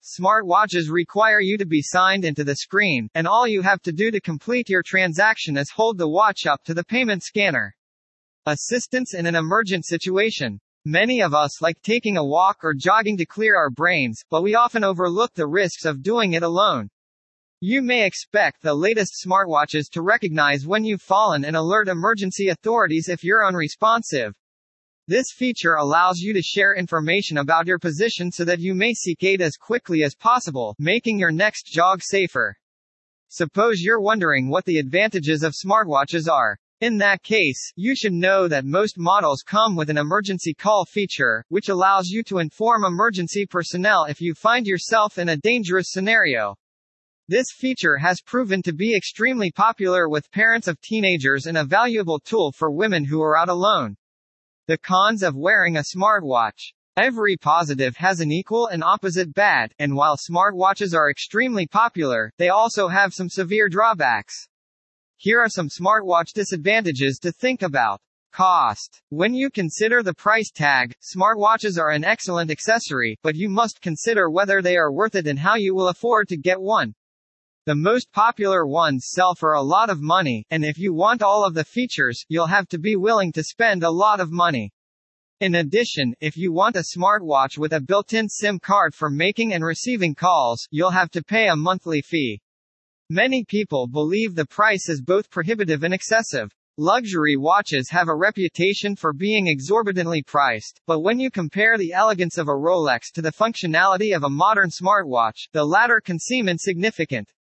Smartwatches 0.00 0.88
require 0.88 1.40
you 1.40 1.58
to 1.58 1.66
be 1.66 1.82
signed 1.82 2.24
into 2.24 2.44
the 2.44 2.54
screen, 2.54 3.08
and 3.16 3.26
all 3.26 3.48
you 3.48 3.60
have 3.62 3.82
to 3.82 3.90
do 3.90 4.12
to 4.12 4.20
complete 4.20 4.68
your 4.68 4.84
transaction 4.84 5.56
is 5.56 5.72
hold 5.72 5.98
the 5.98 6.08
watch 6.08 6.46
up 6.46 6.62
to 6.62 6.74
the 6.74 6.84
payment 6.84 7.24
scanner. 7.24 7.74
Assistance 8.46 9.14
in 9.14 9.26
an 9.26 9.34
emergent 9.34 9.84
situation. 9.84 10.60
Many 10.84 11.22
of 11.22 11.34
us 11.34 11.60
like 11.60 11.82
taking 11.82 12.16
a 12.16 12.24
walk 12.24 12.58
or 12.62 12.72
jogging 12.72 13.16
to 13.16 13.26
clear 13.26 13.56
our 13.56 13.70
brains, 13.70 14.22
but 14.30 14.44
we 14.44 14.54
often 14.54 14.84
overlook 14.84 15.34
the 15.34 15.48
risks 15.48 15.84
of 15.84 16.04
doing 16.04 16.34
it 16.34 16.44
alone. 16.44 16.88
You 17.64 17.80
may 17.80 18.04
expect 18.04 18.60
the 18.60 18.74
latest 18.74 19.24
smartwatches 19.24 19.88
to 19.92 20.02
recognize 20.02 20.66
when 20.66 20.84
you've 20.84 21.00
fallen 21.00 21.44
and 21.44 21.54
alert 21.54 21.86
emergency 21.86 22.48
authorities 22.48 23.08
if 23.08 23.22
you're 23.22 23.46
unresponsive. 23.46 24.34
This 25.06 25.26
feature 25.32 25.74
allows 25.74 26.18
you 26.18 26.32
to 26.32 26.42
share 26.42 26.74
information 26.74 27.38
about 27.38 27.68
your 27.68 27.78
position 27.78 28.32
so 28.32 28.44
that 28.46 28.58
you 28.58 28.74
may 28.74 28.92
seek 28.94 29.22
aid 29.22 29.40
as 29.40 29.56
quickly 29.56 30.02
as 30.02 30.16
possible, 30.16 30.74
making 30.80 31.20
your 31.20 31.30
next 31.30 31.66
jog 31.66 32.02
safer. 32.02 32.56
Suppose 33.28 33.80
you're 33.80 34.00
wondering 34.00 34.48
what 34.48 34.64
the 34.64 34.78
advantages 34.78 35.44
of 35.44 35.54
smartwatches 35.54 36.28
are. 36.28 36.58
In 36.80 36.98
that 36.98 37.22
case, 37.22 37.72
you 37.76 37.94
should 37.94 38.12
know 38.12 38.48
that 38.48 38.64
most 38.64 38.98
models 38.98 39.44
come 39.46 39.76
with 39.76 39.88
an 39.88 39.98
emergency 39.98 40.52
call 40.52 40.84
feature, 40.84 41.44
which 41.48 41.68
allows 41.68 42.08
you 42.08 42.24
to 42.24 42.38
inform 42.38 42.82
emergency 42.84 43.46
personnel 43.46 44.06
if 44.06 44.20
you 44.20 44.34
find 44.34 44.66
yourself 44.66 45.16
in 45.16 45.28
a 45.28 45.36
dangerous 45.36 45.92
scenario. 45.92 46.56
This 47.28 47.52
feature 47.52 47.98
has 47.98 48.20
proven 48.20 48.62
to 48.62 48.72
be 48.72 48.96
extremely 48.96 49.52
popular 49.52 50.08
with 50.08 50.30
parents 50.32 50.66
of 50.66 50.80
teenagers 50.80 51.46
and 51.46 51.56
a 51.56 51.64
valuable 51.64 52.18
tool 52.18 52.50
for 52.50 52.72
women 52.72 53.04
who 53.04 53.22
are 53.22 53.36
out 53.36 53.48
alone. 53.48 53.96
The 54.66 54.76
cons 54.76 55.22
of 55.22 55.36
wearing 55.36 55.76
a 55.76 55.84
smartwatch. 55.84 56.72
Every 56.96 57.36
positive 57.36 57.96
has 57.96 58.18
an 58.18 58.32
equal 58.32 58.66
and 58.66 58.82
opposite 58.82 59.32
bad, 59.34 59.72
and 59.78 59.94
while 59.94 60.16
smartwatches 60.16 60.96
are 60.96 61.10
extremely 61.10 61.68
popular, 61.68 62.32
they 62.38 62.48
also 62.48 62.88
have 62.88 63.14
some 63.14 63.28
severe 63.28 63.68
drawbacks. 63.68 64.48
Here 65.16 65.40
are 65.40 65.48
some 65.48 65.68
smartwatch 65.68 66.32
disadvantages 66.34 67.20
to 67.22 67.30
think 67.30 67.62
about. 67.62 68.00
Cost. 68.32 69.00
When 69.10 69.32
you 69.32 69.48
consider 69.48 70.02
the 70.02 70.14
price 70.14 70.50
tag, 70.50 70.92
smartwatches 71.00 71.78
are 71.78 71.90
an 71.90 72.02
excellent 72.02 72.50
accessory, 72.50 73.16
but 73.22 73.36
you 73.36 73.48
must 73.48 73.80
consider 73.80 74.28
whether 74.28 74.60
they 74.60 74.76
are 74.76 74.92
worth 74.92 75.14
it 75.14 75.28
and 75.28 75.38
how 75.38 75.54
you 75.54 75.74
will 75.74 75.88
afford 75.88 76.26
to 76.28 76.36
get 76.36 76.60
one. 76.60 76.94
The 77.64 77.76
most 77.76 78.10
popular 78.10 78.66
ones 78.66 79.06
sell 79.14 79.36
for 79.36 79.52
a 79.52 79.62
lot 79.62 79.88
of 79.88 80.02
money, 80.02 80.44
and 80.50 80.64
if 80.64 80.78
you 80.78 80.92
want 80.92 81.22
all 81.22 81.46
of 81.46 81.54
the 81.54 81.62
features, 81.62 82.24
you'll 82.28 82.48
have 82.48 82.66
to 82.70 82.78
be 82.78 82.96
willing 82.96 83.30
to 83.34 83.44
spend 83.44 83.84
a 83.84 83.90
lot 83.92 84.18
of 84.18 84.32
money. 84.32 84.72
In 85.38 85.54
addition, 85.54 86.12
if 86.20 86.36
you 86.36 86.52
want 86.52 86.74
a 86.74 86.82
smartwatch 86.96 87.58
with 87.58 87.72
a 87.72 87.80
built-in 87.80 88.28
SIM 88.28 88.58
card 88.58 88.96
for 88.96 89.08
making 89.08 89.54
and 89.54 89.64
receiving 89.64 90.12
calls, 90.12 90.66
you'll 90.72 90.90
have 90.90 91.08
to 91.12 91.22
pay 91.22 91.46
a 91.46 91.54
monthly 91.54 92.02
fee. 92.02 92.40
Many 93.08 93.44
people 93.44 93.86
believe 93.86 94.34
the 94.34 94.44
price 94.44 94.88
is 94.88 95.00
both 95.00 95.30
prohibitive 95.30 95.84
and 95.84 95.94
excessive. 95.94 96.52
Luxury 96.78 97.36
watches 97.36 97.88
have 97.90 98.08
a 98.08 98.16
reputation 98.16 98.96
for 98.96 99.12
being 99.12 99.46
exorbitantly 99.46 100.24
priced, 100.24 100.80
but 100.88 100.98
when 100.98 101.20
you 101.20 101.30
compare 101.30 101.78
the 101.78 101.92
elegance 101.92 102.38
of 102.38 102.48
a 102.48 102.50
Rolex 102.50 103.12
to 103.14 103.22
the 103.22 103.30
functionality 103.30 104.16
of 104.16 104.24
a 104.24 104.28
modern 104.28 104.70
smartwatch, 104.70 105.46
the 105.52 105.64
latter 105.64 106.00
can 106.00 106.18
seem 106.18 106.48
insignificant. 106.48 107.32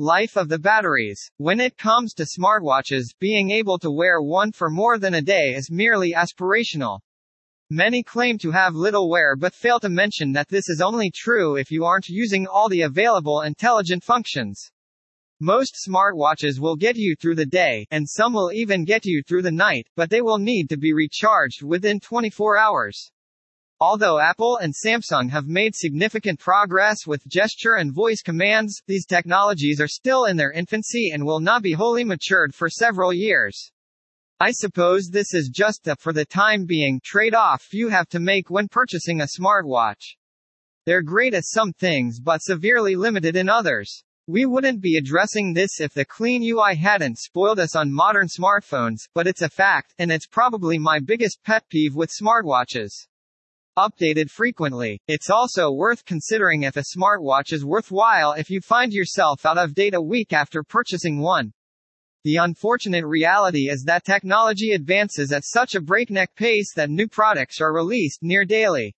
Life 0.00 0.36
of 0.36 0.48
the 0.48 0.60
batteries. 0.60 1.28
When 1.38 1.58
it 1.58 1.76
comes 1.76 2.14
to 2.14 2.22
smartwatches, 2.22 3.06
being 3.18 3.50
able 3.50 3.80
to 3.80 3.90
wear 3.90 4.22
one 4.22 4.52
for 4.52 4.70
more 4.70 4.96
than 4.96 5.14
a 5.14 5.20
day 5.20 5.54
is 5.56 5.72
merely 5.72 6.12
aspirational. 6.12 7.00
Many 7.68 8.04
claim 8.04 8.38
to 8.38 8.52
have 8.52 8.76
little 8.76 9.10
wear 9.10 9.34
but 9.34 9.56
fail 9.56 9.80
to 9.80 9.88
mention 9.88 10.30
that 10.34 10.46
this 10.46 10.68
is 10.68 10.80
only 10.80 11.10
true 11.10 11.56
if 11.56 11.72
you 11.72 11.84
aren't 11.84 12.08
using 12.08 12.46
all 12.46 12.68
the 12.68 12.82
available 12.82 13.40
intelligent 13.40 14.04
functions. 14.04 14.70
Most 15.40 15.74
smartwatches 15.84 16.60
will 16.60 16.76
get 16.76 16.94
you 16.94 17.16
through 17.16 17.34
the 17.34 17.46
day, 17.46 17.84
and 17.90 18.08
some 18.08 18.32
will 18.32 18.52
even 18.52 18.84
get 18.84 19.04
you 19.04 19.24
through 19.24 19.42
the 19.42 19.50
night, 19.50 19.88
but 19.96 20.10
they 20.10 20.22
will 20.22 20.38
need 20.38 20.68
to 20.68 20.76
be 20.76 20.92
recharged 20.92 21.64
within 21.64 21.98
24 21.98 22.56
hours. 22.56 23.10
Although 23.80 24.18
Apple 24.18 24.56
and 24.56 24.74
Samsung 24.74 25.30
have 25.30 25.46
made 25.46 25.76
significant 25.76 26.40
progress 26.40 27.06
with 27.06 27.24
gesture 27.28 27.74
and 27.74 27.94
voice 27.94 28.22
commands, 28.22 28.82
these 28.88 29.06
technologies 29.06 29.80
are 29.80 29.86
still 29.86 30.24
in 30.24 30.36
their 30.36 30.50
infancy 30.50 31.12
and 31.14 31.24
will 31.24 31.38
not 31.38 31.62
be 31.62 31.74
wholly 31.74 32.02
matured 32.02 32.56
for 32.56 32.68
several 32.68 33.12
years. 33.12 33.70
I 34.40 34.50
suppose 34.50 35.10
this 35.10 35.32
is 35.32 35.48
just 35.48 35.86
a 35.86 35.94
for 35.94 36.12
the 36.12 36.24
time 36.24 36.64
being 36.66 37.00
trade-off 37.04 37.72
you 37.72 37.88
have 37.88 38.08
to 38.08 38.18
make 38.18 38.50
when 38.50 38.66
purchasing 38.66 39.20
a 39.20 39.28
smartwatch. 39.38 40.16
They're 40.84 41.00
great 41.00 41.34
at 41.34 41.46
some 41.46 41.72
things 41.72 42.18
but 42.18 42.42
severely 42.42 42.96
limited 42.96 43.36
in 43.36 43.48
others. 43.48 44.02
We 44.26 44.44
wouldn't 44.44 44.82
be 44.82 44.96
addressing 44.96 45.52
this 45.52 45.80
if 45.80 45.94
the 45.94 46.04
clean 46.04 46.42
UI 46.42 46.74
hadn't 46.74 47.18
spoiled 47.18 47.60
us 47.60 47.76
on 47.76 47.92
modern 47.92 48.26
smartphones, 48.26 49.02
but 49.14 49.28
it's 49.28 49.42
a 49.42 49.48
fact, 49.48 49.94
and 50.00 50.10
it's 50.10 50.26
probably 50.26 50.78
my 50.78 50.98
biggest 50.98 51.44
pet 51.44 51.62
peeve 51.68 51.94
with 51.94 52.10
smartwatches 52.10 53.06
updated 53.78 54.28
frequently. 54.28 55.00
It's 55.06 55.30
also 55.30 55.70
worth 55.70 56.04
considering 56.04 56.64
if 56.64 56.76
a 56.76 56.84
smartwatch 56.96 57.52
is 57.52 57.64
worthwhile 57.64 58.32
if 58.32 58.50
you 58.50 58.60
find 58.60 58.92
yourself 58.92 59.46
out 59.46 59.56
of 59.56 59.74
date 59.74 59.94
a 59.94 60.02
week 60.02 60.32
after 60.32 60.62
purchasing 60.62 61.20
one. 61.20 61.52
The 62.24 62.36
unfortunate 62.36 63.06
reality 63.06 63.70
is 63.70 63.84
that 63.84 64.04
technology 64.04 64.72
advances 64.72 65.32
at 65.32 65.44
such 65.46 65.76
a 65.76 65.80
breakneck 65.80 66.34
pace 66.34 66.74
that 66.74 66.90
new 66.90 67.06
products 67.06 67.60
are 67.60 67.72
released 67.72 68.18
near 68.22 68.44
daily. 68.44 68.96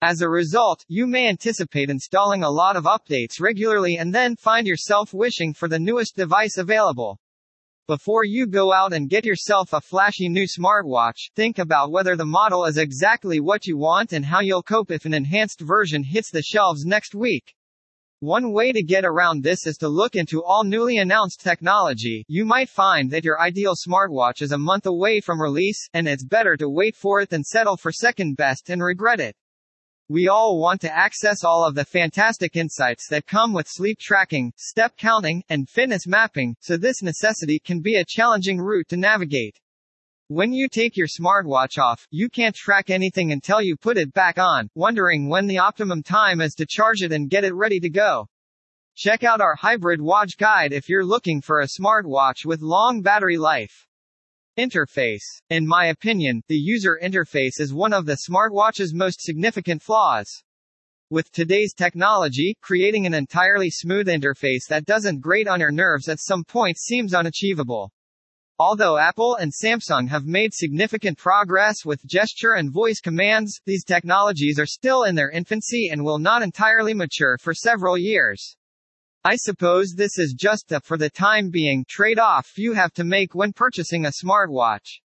As 0.00 0.22
a 0.22 0.28
result, 0.28 0.84
you 0.88 1.06
may 1.06 1.28
anticipate 1.28 1.90
installing 1.90 2.42
a 2.42 2.50
lot 2.50 2.76
of 2.76 2.84
updates 2.84 3.40
regularly 3.40 3.98
and 3.98 4.14
then 4.14 4.36
find 4.36 4.66
yourself 4.66 5.12
wishing 5.12 5.52
for 5.52 5.68
the 5.68 5.78
newest 5.78 6.16
device 6.16 6.56
available. 6.56 7.18
Before 7.88 8.24
you 8.24 8.48
go 8.48 8.72
out 8.72 8.92
and 8.92 9.08
get 9.08 9.24
yourself 9.24 9.72
a 9.72 9.80
flashy 9.80 10.28
new 10.28 10.44
smartwatch, 10.44 11.30
think 11.36 11.60
about 11.60 11.92
whether 11.92 12.16
the 12.16 12.26
model 12.26 12.64
is 12.64 12.78
exactly 12.78 13.38
what 13.38 13.64
you 13.64 13.78
want 13.78 14.12
and 14.12 14.24
how 14.24 14.40
you'll 14.40 14.64
cope 14.64 14.90
if 14.90 15.04
an 15.04 15.14
enhanced 15.14 15.60
version 15.60 16.02
hits 16.02 16.32
the 16.32 16.42
shelves 16.42 16.84
next 16.84 17.14
week. 17.14 17.54
One 18.18 18.50
way 18.50 18.72
to 18.72 18.82
get 18.82 19.04
around 19.04 19.44
this 19.44 19.68
is 19.68 19.76
to 19.76 19.88
look 19.88 20.16
into 20.16 20.42
all 20.42 20.64
newly 20.64 20.96
announced 20.98 21.38
technology. 21.42 22.24
You 22.26 22.44
might 22.44 22.70
find 22.70 23.08
that 23.12 23.22
your 23.22 23.40
ideal 23.40 23.74
smartwatch 23.76 24.42
is 24.42 24.50
a 24.50 24.58
month 24.58 24.86
away 24.86 25.20
from 25.20 25.40
release, 25.40 25.88
and 25.94 26.08
it's 26.08 26.24
better 26.24 26.56
to 26.56 26.68
wait 26.68 26.96
for 26.96 27.20
it 27.20 27.30
than 27.30 27.44
settle 27.44 27.76
for 27.76 27.92
second 27.92 28.36
best 28.36 28.68
and 28.68 28.82
regret 28.82 29.20
it. 29.20 29.36
We 30.08 30.28
all 30.28 30.60
want 30.60 30.80
to 30.82 30.96
access 30.96 31.42
all 31.42 31.64
of 31.64 31.74
the 31.74 31.84
fantastic 31.84 32.54
insights 32.54 33.08
that 33.08 33.26
come 33.26 33.52
with 33.52 33.66
sleep 33.68 33.98
tracking, 33.98 34.52
step 34.56 34.96
counting, 34.96 35.42
and 35.48 35.68
fitness 35.68 36.06
mapping, 36.06 36.54
so 36.60 36.76
this 36.76 37.02
necessity 37.02 37.58
can 37.58 37.80
be 37.80 37.96
a 37.96 38.04
challenging 38.06 38.60
route 38.60 38.86
to 38.90 38.96
navigate. 38.96 39.58
When 40.28 40.52
you 40.52 40.68
take 40.68 40.96
your 40.96 41.08
smartwatch 41.08 41.76
off, 41.76 42.06
you 42.12 42.28
can't 42.28 42.54
track 42.54 42.88
anything 42.88 43.32
until 43.32 43.60
you 43.60 43.76
put 43.76 43.98
it 43.98 44.12
back 44.12 44.38
on, 44.38 44.70
wondering 44.76 45.28
when 45.28 45.48
the 45.48 45.58
optimum 45.58 46.04
time 46.04 46.40
is 46.40 46.54
to 46.54 46.66
charge 46.68 47.02
it 47.02 47.10
and 47.10 47.28
get 47.28 47.42
it 47.42 47.54
ready 47.54 47.80
to 47.80 47.90
go. 47.90 48.28
Check 48.94 49.24
out 49.24 49.40
our 49.40 49.56
hybrid 49.56 50.00
watch 50.00 50.36
guide 50.38 50.72
if 50.72 50.88
you're 50.88 51.04
looking 51.04 51.40
for 51.40 51.62
a 51.62 51.66
smartwatch 51.80 52.44
with 52.44 52.60
long 52.62 53.02
battery 53.02 53.38
life. 53.38 53.85
Interface. 54.58 55.42
In 55.50 55.66
my 55.66 55.88
opinion, 55.88 56.40
the 56.48 56.56
user 56.56 56.98
interface 57.04 57.60
is 57.60 57.74
one 57.74 57.92
of 57.92 58.06
the 58.06 58.16
smartwatch's 58.26 58.94
most 58.94 59.20
significant 59.20 59.82
flaws. 59.82 60.42
With 61.10 61.30
today's 61.30 61.74
technology, 61.74 62.56
creating 62.62 63.04
an 63.04 63.12
entirely 63.12 63.68
smooth 63.68 64.08
interface 64.08 64.66
that 64.70 64.86
doesn't 64.86 65.20
grate 65.20 65.46
on 65.46 65.60
your 65.60 65.72
nerves 65.72 66.08
at 66.08 66.20
some 66.20 66.42
point 66.42 66.78
seems 66.78 67.12
unachievable. 67.12 67.92
Although 68.58 68.96
Apple 68.96 69.34
and 69.34 69.52
Samsung 69.52 70.08
have 70.08 70.24
made 70.24 70.54
significant 70.54 71.18
progress 71.18 71.84
with 71.84 72.06
gesture 72.06 72.54
and 72.54 72.72
voice 72.72 73.00
commands, 73.00 73.60
these 73.66 73.84
technologies 73.84 74.58
are 74.58 74.64
still 74.64 75.02
in 75.02 75.14
their 75.14 75.28
infancy 75.28 75.90
and 75.92 76.02
will 76.02 76.18
not 76.18 76.42
entirely 76.42 76.94
mature 76.94 77.36
for 77.36 77.52
several 77.52 77.98
years. 77.98 78.56
I 79.28 79.34
suppose 79.34 79.92
this 79.92 80.20
is 80.20 80.36
just 80.38 80.70
a 80.70 80.78
for 80.78 80.96
the 80.96 81.10
time 81.10 81.50
being 81.50 81.84
trade-off 81.88 82.56
you 82.56 82.74
have 82.74 82.92
to 82.92 83.02
make 83.02 83.34
when 83.34 83.52
purchasing 83.52 84.06
a 84.06 84.12
smartwatch. 84.22 85.00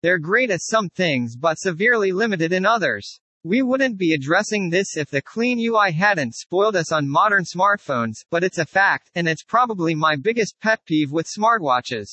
They're 0.00 0.20
great 0.20 0.52
at 0.52 0.62
some 0.62 0.88
things 0.90 1.34
but 1.34 1.58
severely 1.58 2.12
limited 2.12 2.52
in 2.52 2.64
others. 2.64 3.18
We 3.42 3.62
wouldn't 3.62 3.98
be 3.98 4.14
addressing 4.14 4.70
this 4.70 4.96
if 4.96 5.10
the 5.10 5.22
clean 5.22 5.58
UI 5.58 5.90
hadn't 5.90 6.36
spoiled 6.36 6.76
us 6.76 6.92
on 6.92 7.08
modern 7.08 7.42
smartphones, 7.42 8.18
but 8.30 8.44
it's 8.44 8.58
a 8.58 8.64
fact, 8.64 9.10
and 9.16 9.28
it's 9.28 9.42
probably 9.42 9.92
my 9.92 10.14
biggest 10.14 10.54
pet 10.60 10.78
peeve 10.84 11.10
with 11.10 11.26
smartwatches. 11.26 12.06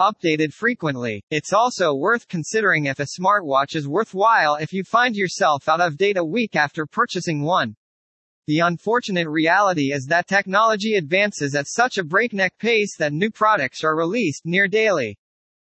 Updated 0.00 0.52
frequently. 0.52 1.22
It's 1.30 1.52
also 1.52 1.94
worth 1.94 2.26
considering 2.26 2.86
if 2.86 2.98
a 2.98 3.06
smartwatch 3.16 3.76
is 3.76 3.86
worthwhile 3.86 4.56
if 4.56 4.72
you 4.72 4.82
find 4.82 5.14
yourself 5.14 5.68
out 5.68 5.80
of 5.80 5.96
date 5.96 6.16
a 6.16 6.24
week 6.24 6.56
after 6.56 6.84
purchasing 6.84 7.42
one. 7.44 7.76
The 8.48 8.60
unfortunate 8.60 9.28
reality 9.28 9.92
is 9.92 10.06
that 10.06 10.26
technology 10.26 10.94
advances 10.94 11.54
at 11.54 11.68
such 11.68 11.98
a 11.98 12.02
breakneck 12.02 12.56
pace 12.56 12.96
that 12.96 13.12
new 13.12 13.30
products 13.30 13.84
are 13.84 13.94
released 13.94 14.46
near 14.46 14.66
daily. 14.66 15.18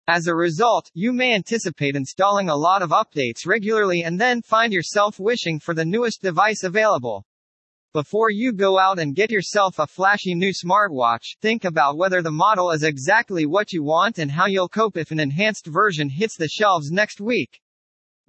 As 0.07 0.27
a 0.27 0.35
result, 0.35 0.91
you 0.93 1.11
may 1.11 1.33
anticipate 1.33 1.95
installing 1.95 2.47
a 2.47 2.55
lot 2.55 2.83
of 2.83 2.91
updates 2.91 3.47
regularly 3.47 4.03
and 4.03 4.21
then 4.21 4.43
find 4.43 4.71
yourself 4.71 5.19
wishing 5.19 5.59
for 5.59 5.73
the 5.73 5.83
newest 5.83 6.21
device 6.21 6.61
available. 6.61 7.25
Before 7.91 8.29
you 8.29 8.53
go 8.53 8.77
out 8.77 8.99
and 8.99 9.15
get 9.15 9.31
yourself 9.31 9.79
a 9.79 9.87
flashy 9.87 10.35
new 10.35 10.51
smartwatch, 10.51 11.39
think 11.41 11.65
about 11.65 11.97
whether 11.97 12.21
the 12.21 12.29
model 12.29 12.69
is 12.69 12.83
exactly 12.83 13.47
what 13.47 13.73
you 13.73 13.81
want 13.81 14.19
and 14.19 14.29
how 14.29 14.45
you'll 14.45 14.69
cope 14.69 14.95
if 14.95 15.09
an 15.09 15.19
enhanced 15.19 15.65
version 15.65 16.07
hits 16.07 16.37
the 16.37 16.47
shelves 16.47 16.91
next 16.91 17.19
week. 17.19 17.61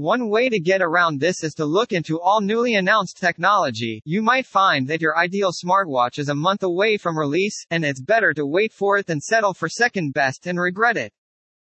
One 0.00 0.30
way 0.30 0.48
to 0.48 0.58
get 0.58 0.80
around 0.80 1.20
this 1.20 1.44
is 1.44 1.52
to 1.56 1.66
look 1.66 1.92
into 1.92 2.18
all 2.18 2.40
newly 2.40 2.74
announced 2.74 3.18
technology. 3.18 4.00
You 4.06 4.22
might 4.22 4.46
find 4.46 4.88
that 4.88 5.02
your 5.02 5.18
ideal 5.18 5.50
smartwatch 5.52 6.18
is 6.18 6.30
a 6.30 6.34
month 6.34 6.62
away 6.62 6.96
from 6.96 7.18
release, 7.18 7.66
and 7.70 7.84
it's 7.84 8.00
better 8.00 8.32
to 8.32 8.46
wait 8.46 8.72
for 8.72 8.96
it 8.96 9.04
than 9.04 9.20
settle 9.20 9.52
for 9.52 9.68
second 9.68 10.14
best 10.14 10.46
and 10.46 10.58
regret 10.58 10.96
it. 10.96 11.12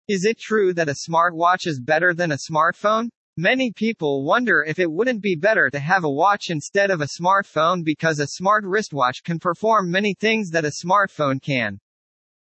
Is 0.07 0.25
it 0.25 0.39
true 0.39 0.73
that 0.75 0.89
a 0.89 0.95
smartwatch 0.95 1.67
is 1.67 1.81
better 1.81 2.15
than 2.15 2.31
a 2.31 2.39
smartphone? 2.49 3.09
Many 3.37 3.73
people 3.73 4.25
wonder 4.25 4.63
if 4.63 4.79
it 4.79 4.93
wouldn't 4.93 5.21
be 5.21 5.35
better 5.35 5.69
to 5.71 5.81
have 5.81 6.05
a 6.05 6.09
watch 6.09 6.45
instead 6.49 6.93
of 6.93 7.01
a 7.01 7.09
smartphone 7.21 7.83
because 7.85 8.21
a 8.21 8.29
smart 8.29 8.63
wristwatch 8.65 9.25
can 9.25 9.41
perform 9.41 9.91
many 9.91 10.15
things 10.15 10.51
that 10.51 10.65
a 10.65 10.71
smartphone 10.87 11.43
can. 11.43 11.81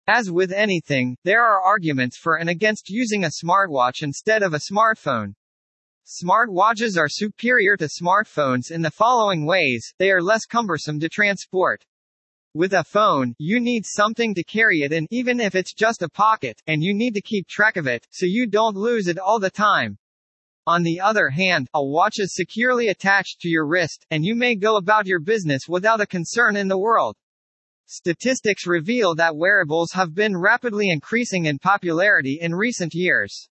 As 0.06 0.30
with 0.30 0.52
anything, 0.52 1.18
there 1.24 1.42
are 1.42 1.60
arguments 1.60 2.20
for 2.20 2.36
and 2.36 2.52
against 2.52 2.92
using 2.92 3.24
a 3.24 3.32
smartwatch 3.44 4.04
instead 4.04 4.44
of 4.44 4.54
a 4.54 4.62
smartphone. 4.72 5.34
Smartwatches 6.06 6.98
are 6.98 7.08
superior 7.08 7.78
to 7.78 7.86
smartphones 7.86 8.72
in 8.72 8.82
the 8.82 8.90
following 8.90 9.46
ways 9.46 9.94
they 10.00 10.10
are 10.10 10.22
less 10.22 10.48
cumbersome 10.48 11.00
to 11.00 11.08
transport. 11.08 11.86
With 12.56 12.74
a 12.74 12.84
phone, 12.84 13.36
you 13.38 13.60
need 13.60 13.86
something 13.86 14.34
to 14.34 14.44
carry 14.44 14.80
it 14.80 14.92
in, 14.92 15.06
even 15.12 15.40
if 15.40 15.54
it's 15.54 15.76
just 15.76 16.02
a 16.02 16.10
pocket, 16.10 16.60
and 16.66 16.84
you 16.84 16.96
need 16.96 17.14
to 17.14 17.22
keep 17.22 17.48
track 17.48 17.78
of 17.78 17.86
it, 17.86 18.08
so 18.10 18.26
you 18.26 18.48
don't 18.48 18.76
lose 18.76 19.08
it 19.08 19.20
all 19.20 19.40
the 19.40 19.52
time. 19.52 20.00
On 20.66 20.82
the 20.82 21.00
other 21.00 21.30
hand, 21.30 21.68
a 21.76 21.86
watch 21.86 22.20
is 22.20 22.34
securely 22.34 22.88
attached 22.88 23.40
to 23.42 23.48
your 23.48 23.68
wrist, 23.68 24.06
and 24.10 24.26
you 24.26 24.34
may 24.34 24.56
go 24.56 24.78
about 24.78 25.06
your 25.06 25.20
business 25.20 25.68
without 25.70 26.02
a 26.02 26.08
concern 26.08 26.56
in 26.56 26.68
the 26.68 26.80
world. 26.80 27.16
Statistics 27.86 28.66
reveal 28.66 29.14
that 29.16 29.38
wearables 29.38 29.92
have 29.92 30.16
been 30.16 30.36
rapidly 30.36 30.90
increasing 30.90 31.46
in 31.46 31.60
popularity 31.60 32.40
in 32.42 32.56
recent 32.56 32.96
years. 32.96 33.50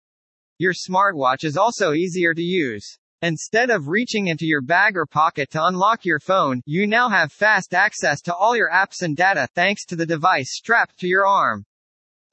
Your 0.59 0.73
smartwatch 0.73 1.43
is 1.43 1.57
also 1.57 1.93
easier 1.93 2.33
to 2.33 2.41
use. 2.41 2.97
Instead 3.23 3.69
of 3.69 3.87
reaching 3.87 4.27
into 4.27 4.45
your 4.45 4.61
bag 4.61 4.95
or 4.95 5.05
pocket 5.05 5.49
to 5.49 5.65
unlock 5.65 6.05
your 6.05 6.19
phone, 6.19 6.61
you 6.65 6.85
now 6.85 7.09
have 7.09 7.31
fast 7.31 7.73
access 7.73 8.21
to 8.21 8.35
all 8.35 8.55
your 8.55 8.69
apps 8.69 9.01
and 9.01 9.15
data 9.17 9.47
thanks 9.55 9.83
to 9.85 9.95
the 9.95 10.05
device 10.05 10.55
strapped 10.55 10.99
to 10.99 11.07
your 11.07 11.25
arm. 11.25 11.65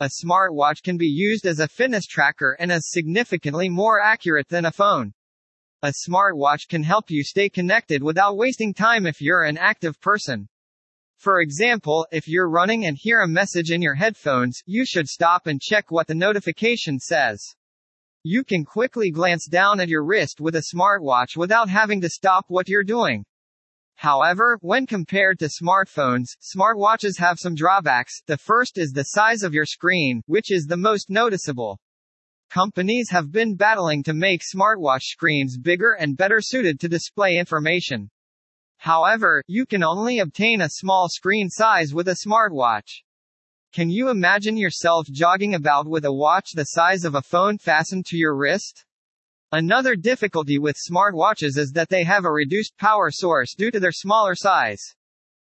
A 0.01 0.11
smartwatch 0.23 0.83
can 0.83 0.99
be 0.99 1.07
used 1.07 1.47
as 1.47 1.61
a 1.61 1.69
fitness 1.69 2.07
tracker 2.07 2.57
and 2.59 2.73
is 2.73 2.91
significantly 2.91 3.69
more 3.69 4.01
accurate 4.01 4.49
than 4.49 4.65
a 4.65 4.73
phone. 4.73 5.15
A 5.83 5.95
smartwatch 6.07 6.69
can 6.69 6.83
help 6.83 7.11
you 7.11 7.25
stay 7.25 7.49
connected 7.49 8.03
without 8.03 8.37
wasting 8.37 8.75
time 8.75 9.07
if 9.07 9.23
you're 9.23 9.45
an 9.45 9.57
active 9.57 9.99
person. 10.01 10.49
For 11.17 11.41
example, 11.41 12.07
if 12.11 12.27
you're 12.27 12.51
running 12.51 12.85
and 12.85 12.99
hear 12.99 13.21
a 13.21 13.29
message 13.29 13.71
in 13.71 13.81
your 13.81 13.95
headphones, 13.95 14.61
you 14.67 14.85
should 14.85 15.07
stop 15.07 15.47
and 15.47 15.61
check 15.61 15.91
what 15.91 16.07
the 16.07 16.15
notification 16.15 16.99
says. 16.99 17.55
You 18.23 18.45
can 18.45 18.67
quickly 18.67 19.11
glance 19.11 19.47
down 19.47 19.81
at 19.81 19.89
your 19.89 20.05
wrist 20.05 20.43
with 20.43 20.55
a 20.55 20.65
smartwatch 20.75 21.39
without 21.39 21.71
having 21.71 22.03
to 22.03 22.11
stop 22.11 22.45
what 22.49 22.69
you're 22.69 22.85
doing. 22.85 23.25
However, 23.95 24.59
when 24.61 24.87
compared 24.87 25.39
to 25.39 25.47
smartphones, 25.47 26.37
smartwatches 26.41 27.19
have 27.19 27.39
some 27.39 27.55
drawbacks. 27.55 28.23
The 28.27 28.37
first 28.37 28.77
is 28.77 28.93
the 28.93 29.05
size 29.05 29.43
of 29.43 29.55
your 29.55 29.65
screen, 29.65 30.23
which 30.27 30.51
is 30.51 30.67
the 30.67 30.77
most 30.77 31.09
noticeable. 31.09 31.79
Companies 32.51 33.09
have 33.11 33.33
been 33.33 33.57
battling 33.57 34.03
to 34.03 34.13
make 34.13 34.43
smartwatch 34.43 35.05
screens 35.05 35.57
bigger 35.57 35.93
and 35.93 36.17
better 36.17 36.41
suited 36.43 36.79
to 36.81 36.89
display 36.89 37.39
information. 37.39 38.11
However, 38.77 39.43
you 39.47 39.65
can 39.65 39.83
only 39.83 40.19
obtain 40.19 40.61
a 40.61 40.69
small 40.69 41.09
screen 41.09 41.49
size 41.49 41.95
with 41.95 42.09
a 42.09 42.17
smartwatch. 42.27 43.03
Can 43.73 43.89
you 43.89 44.09
imagine 44.09 44.57
yourself 44.57 45.07
jogging 45.13 45.55
about 45.55 45.87
with 45.87 46.05
a 46.05 46.13
watch 46.13 46.55
the 46.55 46.65
size 46.65 47.05
of 47.05 47.15
a 47.15 47.23
phone 47.23 47.57
fastened 47.57 48.05
to 48.07 48.17
your 48.17 48.37
wrist? 48.37 48.85
Another 49.53 49.95
difficulty 49.95 50.59
with 50.59 50.77
smartwatches 50.77 51.57
is 51.57 51.71
that 51.77 51.89
they 51.89 52.03
have 52.03 52.25
a 52.25 52.33
reduced 52.33 52.77
power 52.79 53.13
source 53.13 53.55
due 53.55 53.71
to 53.71 53.79
their 53.79 53.93
smaller 53.93 54.35
size. 54.35 54.83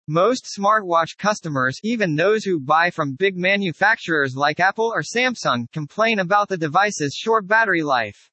Most 0.06 0.46
smartwatch 0.56 1.16
customers, 1.18 1.80
even 1.82 2.14
those 2.14 2.44
who 2.44 2.60
buy 2.60 2.88
from 2.88 3.16
big 3.16 3.36
manufacturers 3.36 4.36
like 4.36 4.60
Apple 4.60 4.92
or 4.94 5.02
Samsung, 5.02 5.68
complain 5.72 6.20
about 6.20 6.48
the 6.48 6.56
device's 6.56 7.14
short 7.14 7.48
battery 7.48 7.82
life. 7.82 8.30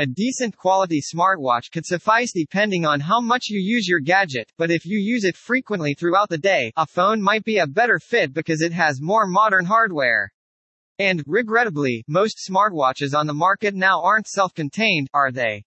A 0.00 0.06
decent 0.06 0.56
quality 0.56 1.02
smartwatch 1.02 1.70
could 1.70 1.84
suffice 1.84 2.32
depending 2.32 2.86
on 2.86 3.00
how 3.00 3.20
much 3.20 3.48
you 3.50 3.60
use 3.60 3.86
your 3.86 4.00
gadget, 4.00 4.50
but 4.56 4.70
if 4.70 4.86
you 4.86 4.98
use 4.98 5.24
it 5.24 5.36
frequently 5.36 5.92
throughout 5.92 6.30
the 6.30 6.38
day, 6.38 6.72
a 6.78 6.86
phone 6.86 7.20
might 7.20 7.44
be 7.44 7.58
a 7.58 7.66
better 7.66 7.98
fit 7.98 8.32
because 8.32 8.62
it 8.62 8.72
has 8.72 9.02
more 9.02 9.26
modern 9.26 9.66
hardware. 9.66 10.32
And, 10.98 11.22
regrettably, 11.26 12.02
most 12.08 12.38
smartwatches 12.48 13.14
on 13.14 13.26
the 13.26 13.34
market 13.34 13.74
now 13.74 14.00
aren't 14.02 14.26
self-contained, 14.26 15.08
are 15.12 15.30
they? 15.30 15.64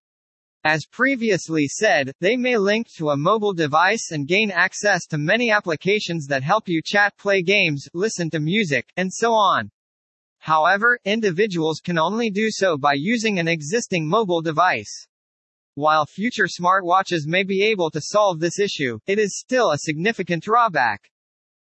As 0.63 0.87
previously 0.87 1.67
said, 1.67 2.11
they 2.19 2.35
may 2.35 2.57
link 2.57 2.87
to 2.97 3.11
a 3.11 3.15
mobile 3.15 3.53
device 3.53 4.09
and 4.09 4.27
gain 4.27 4.49
access 4.49 5.05
to 5.09 5.19
many 5.19 5.51
applications 5.51 6.25
that 6.25 6.41
help 6.41 6.67
you 6.67 6.81
chat, 6.83 7.15
play 7.19 7.43
games, 7.43 7.87
listen 7.93 8.31
to 8.31 8.39
music, 8.39 8.89
and 8.97 9.13
so 9.13 9.31
on. 9.33 9.69
However, 10.43 10.99
individuals 11.05 11.79
can 11.79 11.97
only 11.97 12.29
do 12.29 12.51
so 12.51 12.77
by 12.77 12.95
using 12.97 13.39
an 13.39 13.47
existing 13.47 14.05
mobile 14.05 14.41
device. 14.41 15.07
While 15.75 16.05
future 16.05 16.47
smartwatches 16.47 17.25
may 17.25 17.43
be 17.43 17.63
able 17.63 17.89
to 17.91 18.01
solve 18.01 18.41
this 18.41 18.59
issue, 18.59 18.99
it 19.07 19.19
is 19.19 19.39
still 19.39 19.71
a 19.71 19.77
significant 19.77 20.43
drawback. 20.43 21.09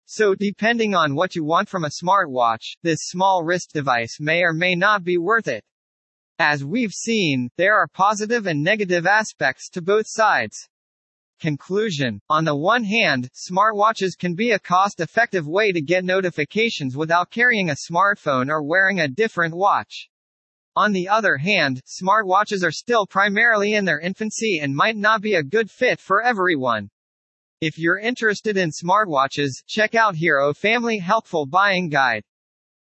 So, 0.07 0.35
depending 0.35 0.95
on 0.95 1.15
what 1.15 1.37
you 1.37 1.45
want 1.45 1.69
from 1.69 1.85
a 1.85 1.91
smartwatch, 2.03 2.79
this 2.83 3.01
small 3.03 3.45
wrist 3.45 3.73
device 3.75 4.17
may 4.19 4.43
or 4.43 4.55
may 4.55 4.75
not 4.75 5.05
be 5.05 5.19
worth 5.19 5.49
it. 5.49 5.63
As 6.39 6.65
we've 6.65 6.95
seen, 6.95 7.51
there 7.59 7.75
are 7.77 7.89
positive 7.93 8.47
and 8.47 8.63
negative 8.63 9.07
aspects 9.07 9.69
to 9.69 9.83
both 9.83 10.07
sides. 10.09 10.57
Conclusion 11.43 12.21
On 12.31 12.45
the 12.45 12.55
one 12.55 12.85
hand, 12.85 13.29
smartwatches 13.35 14.17
can 14.17 14.37
be 14.37 14.53
a 14.53 14.61
cost 14.61 15.01
effective 15.01 15.45
way 15.45 15.73
to 15.73 15.83
get 15.83 16.05
notifications 16.05 16.97
without 16.97 17.33
carrying 17.33 17.69
a 17.69 17.75
smartphone 17.75 18.49
or 18.49 18.63
wearing 18.63 19.01
a 19.01 19.09
different 19.09 19.53
watch. 19.53 20.09
On 20.77 20.93
the 20.93 21.09
other 21.09 21.39
hand, 21.39 21.83
smartwatches 21.85 22.63
are 22.63 22.71
still 22.71 23.09
primarily 23.09 23.75
in 23.75 23.85
their 23.85 23.99
infancy 23.99 24.61
and 24.63 24.77
might 24.77 24.97
not 24.97 25.21
be 25.21 25.35
a 25.35 25.43
good 25.43 25.69
fit 25.69 25.99
for 25.99 26.23
everyone. 26.23 26.89
If 27.61 27.77
you're 27.77 27.99
interested 27.99 28.57
in 28.57 28.71
smartwatches, 28.71 29.65
check 29.67 29.97
out 29.97 30.15
Hereo 30.15 30.55
Family 30.57 30.99
Helpful 30.99 31.47
Buying 31.47 31.89
Guide. 31.89 32.23